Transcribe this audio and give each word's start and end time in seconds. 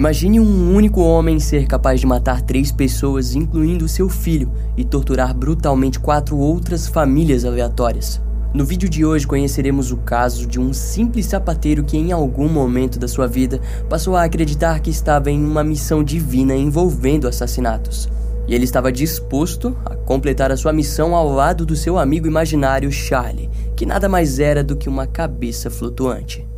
Imagine 0.00 0.40
um 0.40 0.74
único 0.74 1.02
homem 1.02 1.38
ser 1.38 1.66
capaz 1.66 2.00
de 2.00 2.06
matar 2.06 2.40
três 2.40 2.72
pessoas, 2.72 3.34
incluindo 3.34 3.86
seu 3.86 4.08
filho, 4.08 4.50
e 4.74 4.82
torturar 4.82 5.36
brutalmente 5.36 6.00
quatro 6.00 6.38
outras 6.38 6.86
famílias 6.86 7.44
aleatórias. 7.44 8.18
No 8.54 8.64
vídeo 8.64 8.88
de 8.88 9.04
hoje 9.04 9.26
conheceremos 9.26 9.92
o 9.92 9.98
caso 9.98 10.46
de 10.46 10.58
um 10.58 10.72
simples 10.72 11.26
sapateiro 11.26 11.84
que 11.84 11.98
em 11.98 12.12
algum 12.12 12.48
momento 12.48 12.98
da 12.98 13.06
sua 13.06 13.26
vida 13.26 13.60
passou 13.90 14.16
a 14.16 14.24
acreditar 14.24 14.80
que 14.80 14.88
estava 14.88 15.30
em 15.30 15.44
uma 15.44 15.62
missão 15.62 16.02
divina 16.02 16.56
envolvendo 16.56 17.28
assassinatos. 17.28 18.08
E 18.48 18.54
ele 18.54 18.64
estava 18.64 18.90
disposto 18.90 19.76
a 19.84 19.94
completar 19.96 20.50
a 20.50 20.56
sua 20.56 20.72
missão 20.72 21.14
ao 21.14 21.30
lado 21.30 21.66
do 21.66 21.76
seu 21.76 21.98
amigo 21.98 22.26
imaginário 22.26 22.90
Charlie, 22.90 23.50
que 23.76 23.84
nada 23.84 24.08
mais 24.08 24.38
era 24.38 24.64
do 24.64 24.76
que 24.76 24.88
uma 24.88 25.06
cabeça 25.06 25.68
flutuante. 25.68 26.48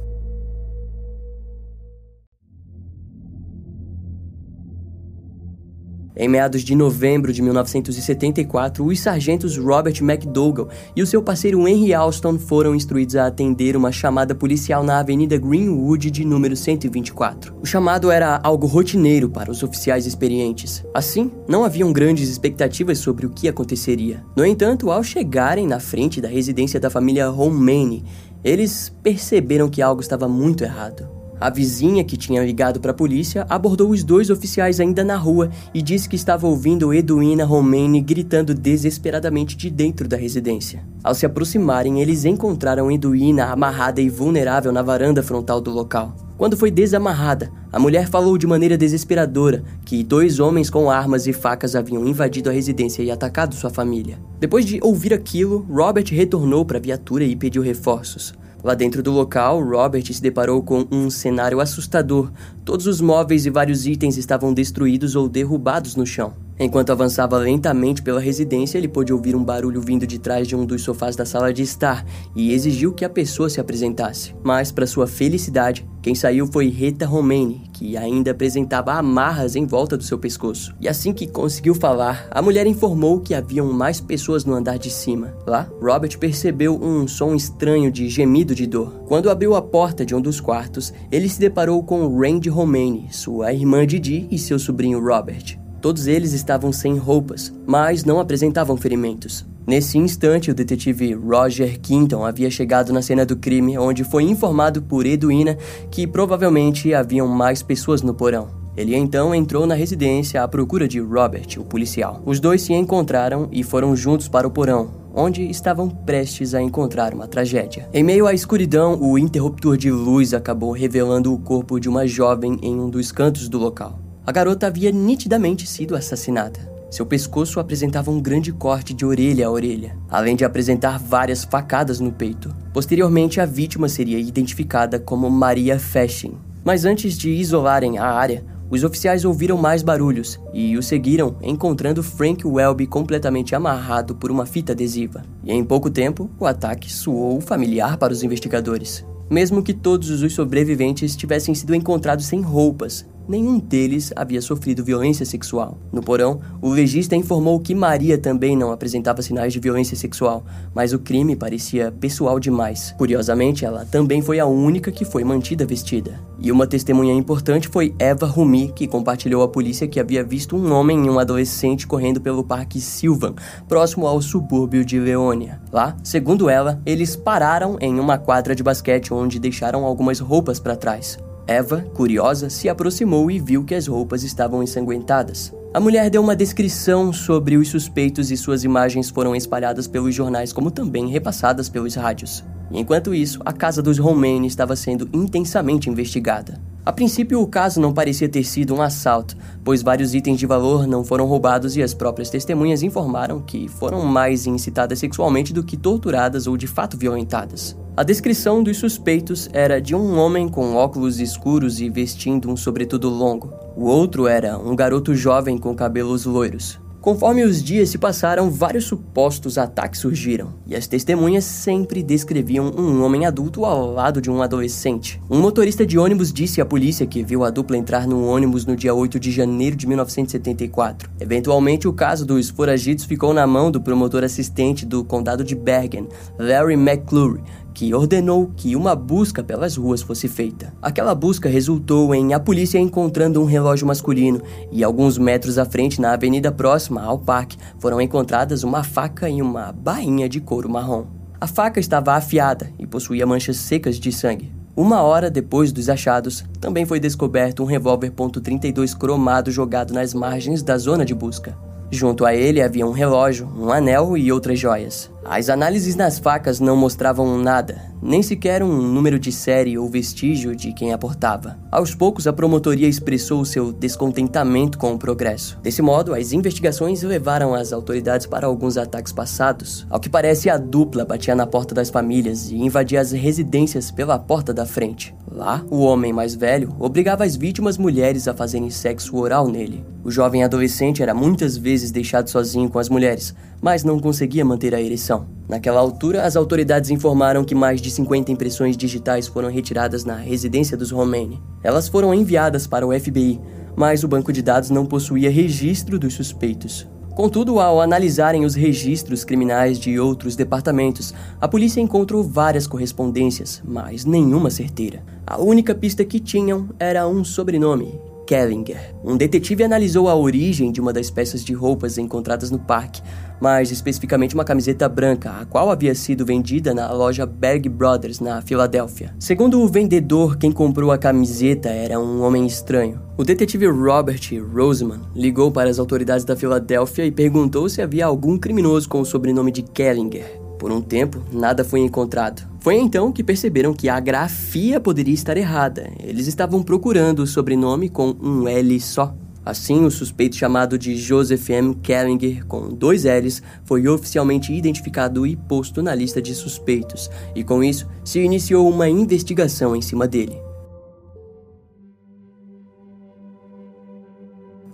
Em 6.14 6.28
meados 6.28 6.62
de 6.62 6.74
novembro 6.74 7.32
de 7.32 7.40
1974, 7.40 8.84
os 8.84 9.00
sargentos 9.00 9.56
Robert 9.56 9.96
McDougall 10.02 10.68
e 10.94 11.02
o 11.02 11.06
seu 11.06 11.22
parceiro 11.22 11.66
Henry 11.66 11.94
Alston 11.94 12.38
foram 12.38 12.74
instruídos 12.74 13.16
a 13.16 13.26
atender 13.26 13.76
uma 13.76 13.90
chamada 13.90 14.34
policial 14.34 14.84
na 14.84 14.98
Avenida 14.98 15.38
Greenwood 15.38 16.10
de 16.10 16.22
número 16.22 16.54
124. 16.54 17.54
O 17.62 17.66
chamado 17.66 18.10
era 18.10 18.38
algo 18.42 18.66
rotineiro 18.66 19.30
para 19.30 19.50
os 19.50 19.62
oficiais 19.62 20.04
experientes. 20.04 20.84
Assim, 20.92 21.30
não 21.48 21.64
haviam 21.64 21.90
grandes 21.92 22.28
expectativas 22.28 22.98
sobre 22.98 23.24
o 23.24 23.30
que 23.30 23.48
aconteceria. 23.48 24.22
No 24.36 24.44
entanto, 24.44 24.90
ao 24.90 25.02
chegarem 25.02 25.66
na 25.66 25.80
frente 25.80 26.20
da 26.20 26.28
residência 26.28 26.78
da 26.78 26.90
família 26.90 27.28
Romane, 27.28 28.04
eles 28.44 28.92
perceberam 29.02 29.70
que 29.70 29.80
algo 29.80 30.02
estava 30.02 30.28
muito 30.28 30.62
errado. 30.62 31.21
A 31.42 31.50
vizinha 31.50 32.04
que 32.04 32.16
tinha 32.16 32.40
ligado 32.40 32.78
para 32.78 32.92
a 32.92 32.94
polícia 32.94 33.44
abordou 33.50 33.90
os 33.90 34.04
dois 34.04 34.30
oficiais 34.30 34.78
ainda 34.78 35.02
na 35.02 35.16
rua 35.16 35.50
e 35.74 35.82
disse 35.82 36.08
que 36.08 36.14
estava 36.14 36.46
ouvindo 36.46 36.94
Edwina 36.94 37.44
Romaine 37.44 38.00
gritando 38.00 38.54
desesperadamente 38.54 39.56
de 39.56 39.68
dentro 39.68 40.06
da 40.06 40.16
residência. 40.16 40.84
Ao 41.02 41.16
se 41.16 41.26
aproximarem, 41.26 42.00
eles 42.00 42.24
encontraram 42.24 42.92
Edwina 42.92 43.46
amarrada 43.46 44.00
e 44.00 44.08
vulnerável 44.08 44.70
na 44.70 44.82
varanda 44.82 45.20
frontal 45.20 45.60
do 45.60 45.72
local. 45.72 46.14
Quando 46.38 46.56
foi 46.56 46.70
desamarrada, 46.70 47.50
a 47.72 47.78
mulher 47.78 48.08
falou 48.08 48.38
de 48.38 48.46
maneira 48.46 48.78
desesperadora 48.78 49.64
que 49.84 50.04
dois 50.04 50.38
homens 50.38 50.70
com 50.70 50.88
armas 50.88 51.26
e 51.26 51.32
facas 51.32 51.74
haviam 51.74 52.06
invadido 52.06 52.50
a 52.50 52.52
residência 52.52 53.02
e 53.02 53.10
atacado 53.10 53.56
sua 53.56 53.68
família. 53.68 54.16
Depois 54.38 54.64
de 54.64 54.78
ouvir 54.80 55.12
aquilo, 55.12 55.66
Robert 55.68 56.06
retornou 56.08 56.64
para 56.64 56.78
a 56.78 56.80
viatura 56.80 57.24
e 57.24 57.34
pediu 57.34 57.62
reforços. 57.62 58.32
Lá 58.62 58.74
dentro 58.74 59.02
do 59.02 59.10
local, 59.10 59.60
Robert 59.60 60.04
se 60.12 60.22
deparou 60.22 60.62
com 60.62 60.86
um 60.90 61.10
cenário 61.10 61.60
assustador. 61.60 62.30
Todos 62.64 62.86
os 62.86 63.00
móveis 63.00 63.44
e 63.44 63.50
vários 63.50 63.86
itens 63.88 64.16
estavam 64.16 64.54
destruídos 64.54 65.16
ou 65.16 65.28
derrubados 65.28 65.96
no 65.96 66.06
chão. 66.06 66.32
Enquanto 66.60 66.90
avançava 66.90 67.36
lentamente 67.38 68.02
pela 68.02 68.20
residência, 68.20 68.78
ele 68.78 68.86
pôde 68.86 69.12
ouvir 69.12 69.34
um 69.34 69.42
barulho 69.42 69.80
vindo 69.80 70.06
de 70.06 70.20
trás 70.20 70.46
de 70.46 70.54
um 70.54 70.64
dos 70.64 70.82
sofás 70.82 71.16
da 71.16 71.26
sala 71.26 71.52
de 71.52 71.62
estar 71.62 72.06
e 72.36 72.52
exigiu 72.52 72.92
que 72.92 73.04
a 73.04 73.10
pessoa 73.10 73.50
se 73.50 73.60
apresentasse. 73.60 74.32
Mas, 74.44 74.70
para 74.70 74.86
sua 74.86 75.08
felicidade, 75.08 75.84
quem 76.02 76.16
saiu 76.16 76.48
foi 76.48 76.68
Rita 76.68 77.06
Romane, 77.06 77.62
que 77.72 77.96
ainda 77.96 78.32
apresentava 78.32 78.92
amarras 78.92 79.54
em 79.54 79.64
volta 79.64 79.96
do 79.96 80.02
seu 80.02 80.18
pescoço. 80.18 80.74
E 80.80 80.88
assim 80.88 81.12
que 81.12 81.28
conseguiu 81.28 81.76
falar, 81.76 82.26
a 82.30 82.42
mulher 82.42 82.66
informou 82.66 83.20
que 83.20 83.34
haviam 83.34 83.72
mais 83.72 84.00
pessoas 84.00 84.44
no 84.44 84.52
andar 84.52 84.78
de 84.78 84.90
cima. 84.90 85.32
Lá, 85.46 85.68
Robert 85.80 86.18
percebeu 86.18 86.74
um 86.74 87.06
som 87.06 87.36
estranho 87.36 87.90
de 87.90 88.08
gemido 88.08 88.52
de 88.52 88.66
dor. 88.66 89.02
Quando 89.06 89.30
abriu 89.30 89.54
a 89.54 89.62
porta 89.62 90.04
de 90.04 90.14
um 90.14 90.20
dos 90.20 90.40
quartos, 90.40 90.92
ele 91.10 91.28
se 91.28 91.38
deparou 91.38 91.82
com 91.84 92.18
Randy 92.18 92.48
Romane, 92.52 93.08
sua 93.10 93.52
irmã 93.52 93.84
Didi 93.86 94.28
e 94.30 94.38
seu 94.38 94.58
sobrinho 94.58 95.02
Robert. 95.04 95.58
Todos 95.80 96.06
eles 96.06 96.32
estavam 96.32 96.72
sem 96.72 96.96
roupas, 96.96 97.52
mas 97.66 98.04
não 98.04 98.20
apresentavam 98.20 98.76
ferimentos. 98.76 99.44
Nesse 99.66 99.98
instante, 99.98 100.50
o 100.50 100.54
detetive 100.54 101.14
Roger 101.14 101.80
Quinton 101.80 102.24
havia 102.24 102.50
chegado 102.50 102.92
na 102.92 103.02
cena 103.02 103.26
do 103.26 103.36
crime, 103.36 103.78
onde 103.78 104.04
foi 104.04 104.24
informado 104.24 104.82
por 104.82 105.06
Edwina 105.06 105.56
que 105.90 106.06
provavelmente 106.06 106.94
haviam 106.94 107.26
mais 107.26 107.62
pessoas 107.62 108.02
no 108.02 108.14
porão. 108.14 108.48
Ele 108.76 108.94
então 108.96 109.34
entrou 109.34 109.66
na 109.66 109.74
residência 109.74 110.42
à 110.42 110.48
procura 110.48 110.88
de 110.88 111.00
Robert, 111.00 111.58
o 111.58 111.64
policial. 111.64 112.22
Os 112.24 112.40
dois 112.40 112.62
se 112.62 112.72
encontraram 112.72 113.48
e 113.52 113.62
foram 113.62 113.94
juntos 113.94 114.28
para 114.28 114.46
o 114.46 114.50
porão, 114.50 115.01
onde 115.14 115.42
estavam 115.50 115.88
prestes 115.88 116.54
a 116.54 116.62
encontrar 116.62 117.14
uma 117.14 117.28
tragédia. 117.28 117.88
Em 117.92 118.02
meio 118.02 118.26
à 118.26 118.34
escuridão, 118.34 118.98
o 119.00 119.18
interruptor 119.18 119.76
de 119.76 119.90
luz 119.90 120.34
acabou 120.34 120.72
revelando 120.72 121.32
o 121.32 121.38
corpo 121.38 121.78
de 121.78 121.88
uma 121.88 122.06
jovem 122.06 122.58
em 122.62 122.78
um 122.78 122.88
dos 122.88 123.12
cantos 123.12 123.48
do 123.48 123.58
local. 123.58 123.98
A 124.26 124.32
garota 124.32 124.66
havia 124.66 124.92
nitidamente 124.92 125.66
sido 125.66 125.96
assassinada. 125.96 126.72
Seu 126.90 127.06
pescoço 127.06 127.58
apresentava 127.58 128.10
um 128.10 128.20
grande 128.20 128.52
corte 128.52 128.92
de 128.92 129.04
orelha 129.04 129.46
a 129.46 129.50
orelha, 129.50 129.96
além 130.10 130.36
de 130.36 130.44
apresentar 130.44 130.98
várias 130.98 131.42
facadas 131.42 132.00
no 132.00 132.12
peito. 132.12 132.54
Posteriormente, 132.72 133.40
a 133.40 133.46
vítima 133.46 133.88
seria 133.88 134.18
identificada 134.18 135.00
como 135.00 135.30
Maria 135.30 135.78
Fashin. 135.78 136.34
Mas 136.62 136.84
antes 136.84 137.16
de 137.16 137.30
isolarem 137.30 137.98
a 137.98 138.04
área, 138.04 138.44
os 138.72 138.82
oficiais 138.84 139.26
ouviram 139.26 139.58
mais 139.58 139.82
barulhos 139.82 140.40
e 140.50 140.78
o 140.78 140.82
seguiram, 140.82 141.36
encontrando 141.42 142.02
Frank 142.02 142.46
Welby 142.46 142.86
completamente 142.86 143.54
amarrado 143.54 144.14
por 144.14 144.30
uma 144.30 144.46
fita 144.46 144.72
adesiva. 144.72 145.22
E 145.44 145.52
em 145.52 145.62
pouco 145.62 145.90
tempo, 145.90 146.30
o 146.40 146.46
ataque 146.46 146.90
soou 146.90 147.38
familiar 147.38 147.98
para 147.98 148.14
os 148.14 148.22
investigadores. 148.22 149.04
Mesmo 149.28 149.62
que 149.62 149.74
todos 149.74 150.22
os 150.22 150.32
sobreviventes 150.32 151.14
tivessem 151.14 151.54
sido 151.54 151.74
encontrados 151.74 152.24
sem 152.24 152.40
roupas, 152.40 153.06
nenhum 153.28 153.58
deles 153.58 154.12
havia 154.16 154.40
sofrido 154.40 154.84
violência 154.84 155.24
sexual. 155.24 155.78
No 155.92 156.02
porão, 156.02 156.40
o 156.60 156.68
legista 156.68 157.16
informou 157.16 157.60
que 157.60 157.74
Maria 157.74 158.18
também 158.18 158.56
não 158.56 158.72
apresentava 158.72 159.22
sinais 159.22 159.52
de 159.52 159.60
violência 159.60 159.96
sexual, 159.96 160.44
mas 160.74 160.92
o 160.92 160.98
crime 160.98 161.36
parecia 161.36 161.92
pessoal 161.92 162.38
demais. 162.38 162.94
Curiosamente, 162.98 163.64
ela 163.64 163.84
também 163.84 164.22
foi 164.22 164.38
a 164.38 164.46
única 164.46 164.90
que 164.90 165.04
foi 165.04 165.24
mantida 165.24 165.66
vestida. 165.66 166.20
E 166.38 166.50
uma 166.50 166.66
testemunha 166.66 167.14
importante 167.14 167.68
foi 167.68 167.94
Eva 167.98 168.26
Rumi, 168.26 168.72
que 168.74 168.88
compartilhou 168.88 169.42
à 169.42 169.48
polícia 169.48 169.86
que 169.86 170.00
havia 170.00 170.24
visto 170.24 170.56
um 170.56 170.72
homem 170.72 171.06
e 171.06 171.10
um 171.10 171.18
adolescente 171.18 171.86
correndo 171.86 172.20
pelo 172.20 172.42
Parque 172.42 172.80
Sylvan, 172.80 173.34
próximo 173.68 174.06
ao 174.06 174.20
subúrbio 174.20 174.84
de 174.84 174.98
Leônia. 174.98 175.60
Lá, 175.72 175.96
segundo 176.02 176.50
ela, 176.50 176.80
eles 176.84 177.14
pararam 177.14 177.76
em 177.80 178.00
uma 178.00 178.18
quadra 178.18 178.54
de 178.54 178.62
basquete 178.62 179.14
onde 179.14 179.38
deixaram 179.38 179.84
algumas 179.84 180.18
roupas 180.18 180.58
para 180.58 180.76
trás. 180.76 181.18
Eva, 181.46 181.80
curiosa, 181.94 182.48
se 182.48 182.68
aproximou 182.68 183.30
e 183.30 183.38
viu 183.38 183.64
que 183.64 183.74
as 183.74 183.86
roupas 183.86 184.22
estavam 184.22 184.62
ensanguentadas. 184.62 185.52
A 185.74 185.80
mulher 185.80 186.10
deu 186.10 186.20
uma 186.20 186.36
descrição 186.36 187.14
sobre 187.14 187.56
os 187.56 187.68
suspeitos 187.68 188.30
e 188.30 188.36
suas 188.36 188.62
imagens 188.62 189.08
foram 189.08 189.34
espalhadas 189.34 189.86
pelos 189.86 190.14
jornais, 190.14 190.52
como 190.52 190.70
também 190.70 191.08
repassadas 191.08 191.70
pelos 191.70 191.94
rádios. 191.94 192.44
enquanto 192.70 193.14
isso, 193.14 193.40
a 193.42 193.54
casa 193.54 193.80
dos 193.80 193.98
Romaine 193.98 194.46
estava 194.46 194.76
sendo 194.76 195.08
intensamente 195.14 195.88
investigada. 195.88 196.60
A 196.84 196.92
princípio, 196.92 197.40
o 197.40 197.46
caso 197.46 197.80
não 197.80 197.94
parecia 197.94 198.28
ter 198.28 198.44
sido 198.44 198.74
um 198.74 198.82
assalto, 198.82 199.34
pois 199.64 199.82
vários 199.82 200.14
itens 200.14 200.38
de 200.38 200.46
valor 200.46 200.86
não 200.86 201.02
foram 201.02 201.24
roubados 201.24 201.74
e 201.74 201.82
as 201.82 201.94
próprias 201.94 202.28
testemunhas 202.28 202.82
informaram 202.82 203.40
que 203.40 203.66
foram 203.66 204.04
mais 204.04 204.46
incitadas 204.46 204.98
sexualmente 204.98 205.54
do 205.54 205.64
que 205.64 205.78
torturadas 205.78 206.46
ou 206.46 206.54
de 206.54 206.66
fato 206.66 206.98
violentadas. 206.98 207.74
A 207.96 208.02
descrição 208.02 208.62
dos 208.62 208.76
suspeitos 208.76 209.48
era 209.54 209.80
de 209.80 209.94
um 209.94 210.18
homem 210.18 210.50
com 210.50 210.74
óculos 210.74 211.18
escuros 211.18 211.80
e 211.80 211.88
vestindo 211.88 212.50
um 212.50 212.58
sobretudo 212.58 213.08
longo. 213.08 213.61
O 213.74 213.84
outro 213.84 214.26
era 214.26 214.58
um 214.58 214.76
garoto 214.76 215.14
jovem 215.14 215.56
com 215.56 215.74
cabelos 215.74 216.26
loiros. 216.26 216.78
Conforme 217.02 217.42
os 217.42 217.60
dias 217.60 217.88
se 217.88 217.98
passaram, 217.98 218.48
vários 218.48 218.84
supostos 218.84 219.58
ataques 219.58 219.98
surgiram, 219.98 220.54
e 220.64 220.76
as 220.76 220.86
testemunhas 220.86 221.42
sempre 221.42 222.00
descreviam 222.00 222.70
um 222.78 223.02
homem 223.02 223.26
adulto 223.26 223.64
ao 223.64 223.92
lado 223.92 224.20
de 224.20 224.30
um 224.30 224.40
adolescente. 224.40 225.20
Um 225.28 225.40
motorista 225.40 225.84
de 225.84 225.98
ônibus 225.98 226.32
disse 226.32 226.60
à 226.60 226.64
polícia 226.64 227.04
que 227.04 227.24
viu 227.24 227.42
a 227.42 227.50
dupla 227.50 227.76
entrar 227.76 228.06
no 228.06 228.24
ônibus 228.24 228.64
no 228.64 228.76
dia 228.76 228.94
8 228.94 229.18
de 229.18 229.32
janeiro 229.32 229.74
de 229.74 229.84
1974. 229.84 231.10
Eventualmente, 231.18 231.88
o 231.88 231.92
caso 231.92 232.24
dos 232.24 232.50
foragidos 232.50 233.04
ficou 233.04 233.34
na 233.34 233.48
mão 233.48 233.68
do 233.68 233.80
promotor 233.80 234.22
assistente 234.22 234.86
do 234.86 235.02
condado 235.02 235.42
de 235.42 235.56
Bergen, 235.56 236.06
Larry 236.38 236.74
McClure, 236.74 237.42
que 237.72 237.94
ordenou 237.94 238.50
que 238.56 238.76
uma 238.76 238.94
busca 238.94 239.42
pelas 239.42 239.76
ruas 239.76 240.02
fosse 240.02 240.28
feita. 240.28 240.72
Aquela 240.80 241.14
busca 241.14 241.48
resultou 241.48 242.14
em 242.14 242.34
a 242.34 242.40
polícia 242.40 242.78
encontrando 242.78 243.40
um 243.40 243.44
relógio 243.44 243.86
masculino 243.86 244.42
e 244.70 244.84
alguns 244.84 245.18
metros 245.18 245.58
à 245.58 245.64
frente, 245.64 246.00
na 246.00 246.12
avenida 246.12 246.52
próxima 246.52 247.02
ao 247.02 247.18
parque, 247.18 247.56
foram 247.78 248.00
encontradas 248.00 248.62
uma 248.62 248.82
faca 248.82 249.28
e 249.28 249.40
uma 249.40 249.72
bainha 249.72 250.28
de 250.28 250.40
couro 250.40 250.68
marrom. 250.68 251.06
A 251.40 251.46
faca 251.46 251.80
estava 251.80 252.14
afiada 252.14 252.70
e 252.78 252.86
possuía 252.86 253.26
manchas 253.26 253.56
secas 253.56 253.96
de 253.96 254.12
sangue. 254.12 254.52
Uma 254.74 255.02
hora 255.02 255.30
depois 255.30 255.70
dos 255.70 255.90
achados, 255.90 256.44
também 256.58 256.86
foi 256.86 256.98
descoberto 256.98 257.62
um 257.62 257.66
revólver 257.66 258.10
.32 258.10 258.96
cromado 258.96 259.50
jogado 259.50 259.92
nas 259.92 260.14
margens 260.14 260.62
da 260.62 260.78
zona 260.78 261.04
de 261.04 261.14
busca. 261.14 261.54
Junto 261.90 262.24
a 262.24 262.34
ele 262.34 262.62
havia 262.62 262.86
um 262.86 262.90
relógio, 262.90 263.46
um 263.54 263.70
anel 263.70 264.16
e 264.16 264.32
outras 264.32 264.58
joias. 264.58 265.11
As 265.24 265.48
análises 265.48 265.94
nas 265.94 266.18
facas 266.18 266.58
não 266.58 266.76
mostravam 266.76 267.38
nada, 267.38 267.80
nem 268.02 268.22
sequer 268.24 268.60
um 268.62 268.82
número 268.82 269.20
de 269.20 269.30
série 269.30 269.78
ou 269.78 269.88
vestígio 269.88 270.56
de 270.56 270.72
quem 270.72 270.92
a 270.92 270.98
portava. 270.98 271.56
Aos 271.70 271.94
poucos, 271.94 272.26
a 272.26 272.32
promotoria 272.32 272.88
expressou 272.88 273.44
seu 273.44 273.72
descontentamento 273.72 274.76
com 274.76 274.92
o 274.92 274.98
progresso. 274.98 275.58
Desse 275.62 275.80
modo, 275.80 276.12
as 276.12 276.32
investigações 276.32 277.02
levaram 277.02 277.54
as 277.54 277.72
autoridades 277.72 278.26
para 278.26 278.48
alguns 278.48 278.76
ataques 278.76 279.12
passados. 279.12 279.86
Ao 279.88 280.00
que 280.00 280.08
parece, 280.08 280.50
a 280.50 280.58
dupla 280.58 281.04
batia 281.04 281.36
na 281.36 281.46
porta 281.46 281.72
das 281.72 281.88
famílias 281.88 282.50
e 282.50 282.56
invadia 282.56 283.00
as 283.00 283.12
residências 283.12 283.92
pela 283.92 284.18
porta 284.18 284.52
da 284.52 284.66
frente. 284.66 285.14
Lá, 285.30 285.64
o 285.70 285.78
homem 285.78 286.12
mais 286.12 286.34
velho 286.34 286.74
obrigava 286.78 287.24
as 287.24 287.36
vítimas 287.36 287.78
mulheres 287.78 288.28
a 288.28 288.34
fazerem 288.34 288.68
sexo 288.68 289.16
oral 289.16 289.48
nele. 289.48 289.84
O 290.04 290.10
jovem 290.10 290.42
adolescente 290.42 291.02
era 291.02 291.14
muitas 291.14 291.56
vezes 291.56 291.92
deixado 291.92 292.28
sozinho 292.28 292.68
com 292.68 292.78
as 292.78 292.88
mulheres, 292.88 293.34
mas 293.60 293.84
não 293.84 294.00
conseguia 294.00 294.44
manter 294.44 294.74
a 294.74 294.80
ereção. 294.80 295.11
Naquela 295.48 295.80
altura, 295.80 296.24
as 296.24 296.36
autoridades 296.36 296.90
informaram 296.90 297.44
que 297.44 297.54
mais 297.54 297.80
de 297.80 297.90
50 297.90 298.32
impressões 298.32 298.76
digitais 298.76 299.26
foram 299.26 299.50
retiradas 299.50 300.04
na 300.04 300.16
residência 300.16 300.76
dos 300.76 300.90
Romaine. 300.90 301.42
Elas 301.62 301.88
foram 301.88 302.14
enviadas 302.14 302.66
para 302.66 302.86
o 302.86 302.98
FBI, 302.98 303.40
mas 303.76 304.04
o 304.04 304.08
banco 304.08 304.32
de 304.32 304.42
dados 304.42 304.70
não 304.70 304.86
possuía 304.86 305.30
registro 305.30 305.98
dos 305.98 306.14
suspeitos. 306.14 306.86
Contudo, 307.14 307.60
ao 307.60 307.80
analisarem 307.80 308.46
os 308.46 308.54
registros 308.54 309.22
criminais 309.24 309.78
de 309.78 310.00
outros 310.00 310.34
departamentos, 310.34 311.12
a 311.38 311.46
polícia 311.46 311.80
encontrou 311.80 312.22
várias 312.22 312.66
correspondências, 312.66 313.60
mas 313.62 314.06
nenhuma 314.06 314.48
certeira. 314.50 315.04
A 315.26 315.38
única 315.38 315.74
pista 315.74 316.04
que 316.06 316.18
tinham 316.18 316.70
era 316.78 317.06
um 317.06 317.22
sobrenome, 317.22 318.00
Kellinger. 318.26 318.94
Um 319.04 319.16
detetive 319.16 319.64
analisou 319.64 320.08
a 320.08 320.14
origem 320.14 320.70
de 320.72 320.80
uma 320.80 320.92
das 320.92 321.10
peças 321.10 321.44
de 321.44 321.52
roupas 321.52 321.98
encontradas 321.98 322.50
no 322.50 322.58
parque, 322.58 323.02
mais 323.40 323.70
especificamente 323.70 324.34
uma 324.34 324.44
camiseta 324.44 324.88
branca, 324.88 325.30
a 325.30 325.44
qual 325.44 325.70
havia 325.70 325.94
sido 325.94 326.24
vendida 326.24 326.72
na 326.72 326.90
loja 326.92 327.26
Berg 327.26 327.68
Brothers, 327.68 328.20
na 328.20 328.40
Filadélfia. 328.40 329.14
Segundo 329.18 329.60
o 329.60 329.68
vendedor, 329.68 330.36
quem 330.36 330.52
comprou 330.52 330.92
a 330.92 330.98
camiseta 330.98 331.68
era 331.68 331.98
um 331.98 332.22
homem 332.22 332.46
estranho. 332.46 333.00
O 333.16 333.24
detetive 333.24 333.66
Robert 333.66 334.20
Roseman 334.54 335.00
ligou 335.14 335.50
para 335.50 335.68
as 335.68 335.78
autoridades 335.78 336.24
da 336.24 336.36
Filadélfia 336.36 337.04
e 337.04 337.10
perguntou 337.10 337.68
se 337.68 337.82
havia 337.82 338.06
algum 338.06 338.38
criminoso 338.38 338.88
com 338.88 339.00
o 339.00 339.06
sobrenome 339.06 339.50
de 339.50 339.62
Kellinger. 339.62 340.41
Por 340.62 340.70
um 340.70 340.80
tempo, 340.80 341.20
nada 341.32 341.64
foi 341.64 341.80
encontrado. 341.80 342.48
Foi 342.60 342.76
então 342.76 343.10
que 343.10 343.24
perceberam 343.24 343.74
que 343.74 343.88
a 343.88 343.98
grafia 343.98 344.78
poderia 344.78 345.12
estar 345.12 345.36
errada. 345.36 345.90
Eles 345.98 346.28
estavam 346.28 346.62
procurando 346.62 347.18
o 347.18 347.26
sobrenome 347.26 347.88
com 347.88 348.14
um 348.22 348.46
L 348.46 348.80
só. 348.80 349.12
Assim, 349.44 349.84
o 349.84 349.90
suspeito 349.90 350.36
chamado 350.36 350.78
de 350.78 350.94
Joseph 350.94 351.50
M. 351.50 351.74
Kellinger, 351.74 352.46
com 352.46 352.68
dois 352.68 353.02
L's, 353.02 353.42
foi 353.64 353.88
oficialmente 353.88 354.52
identificado 354.52 355.26
e 355.26 355.34
posto 355.34 355.82
na 355.82 355.96
lista 355.96 356.22
de 356.22 356.32
suspeitos, 356.32 357.10
e 357.34 357.42
com 357.42 357.64
isso 357.64 357.88
se 358.04 358.20
iniciou 358.20 358.70
uma 358.70 358.88
investigação 358.88 359.74
em 359.74 359.82
cima 359.82 360.06
dele. 360.06 360.40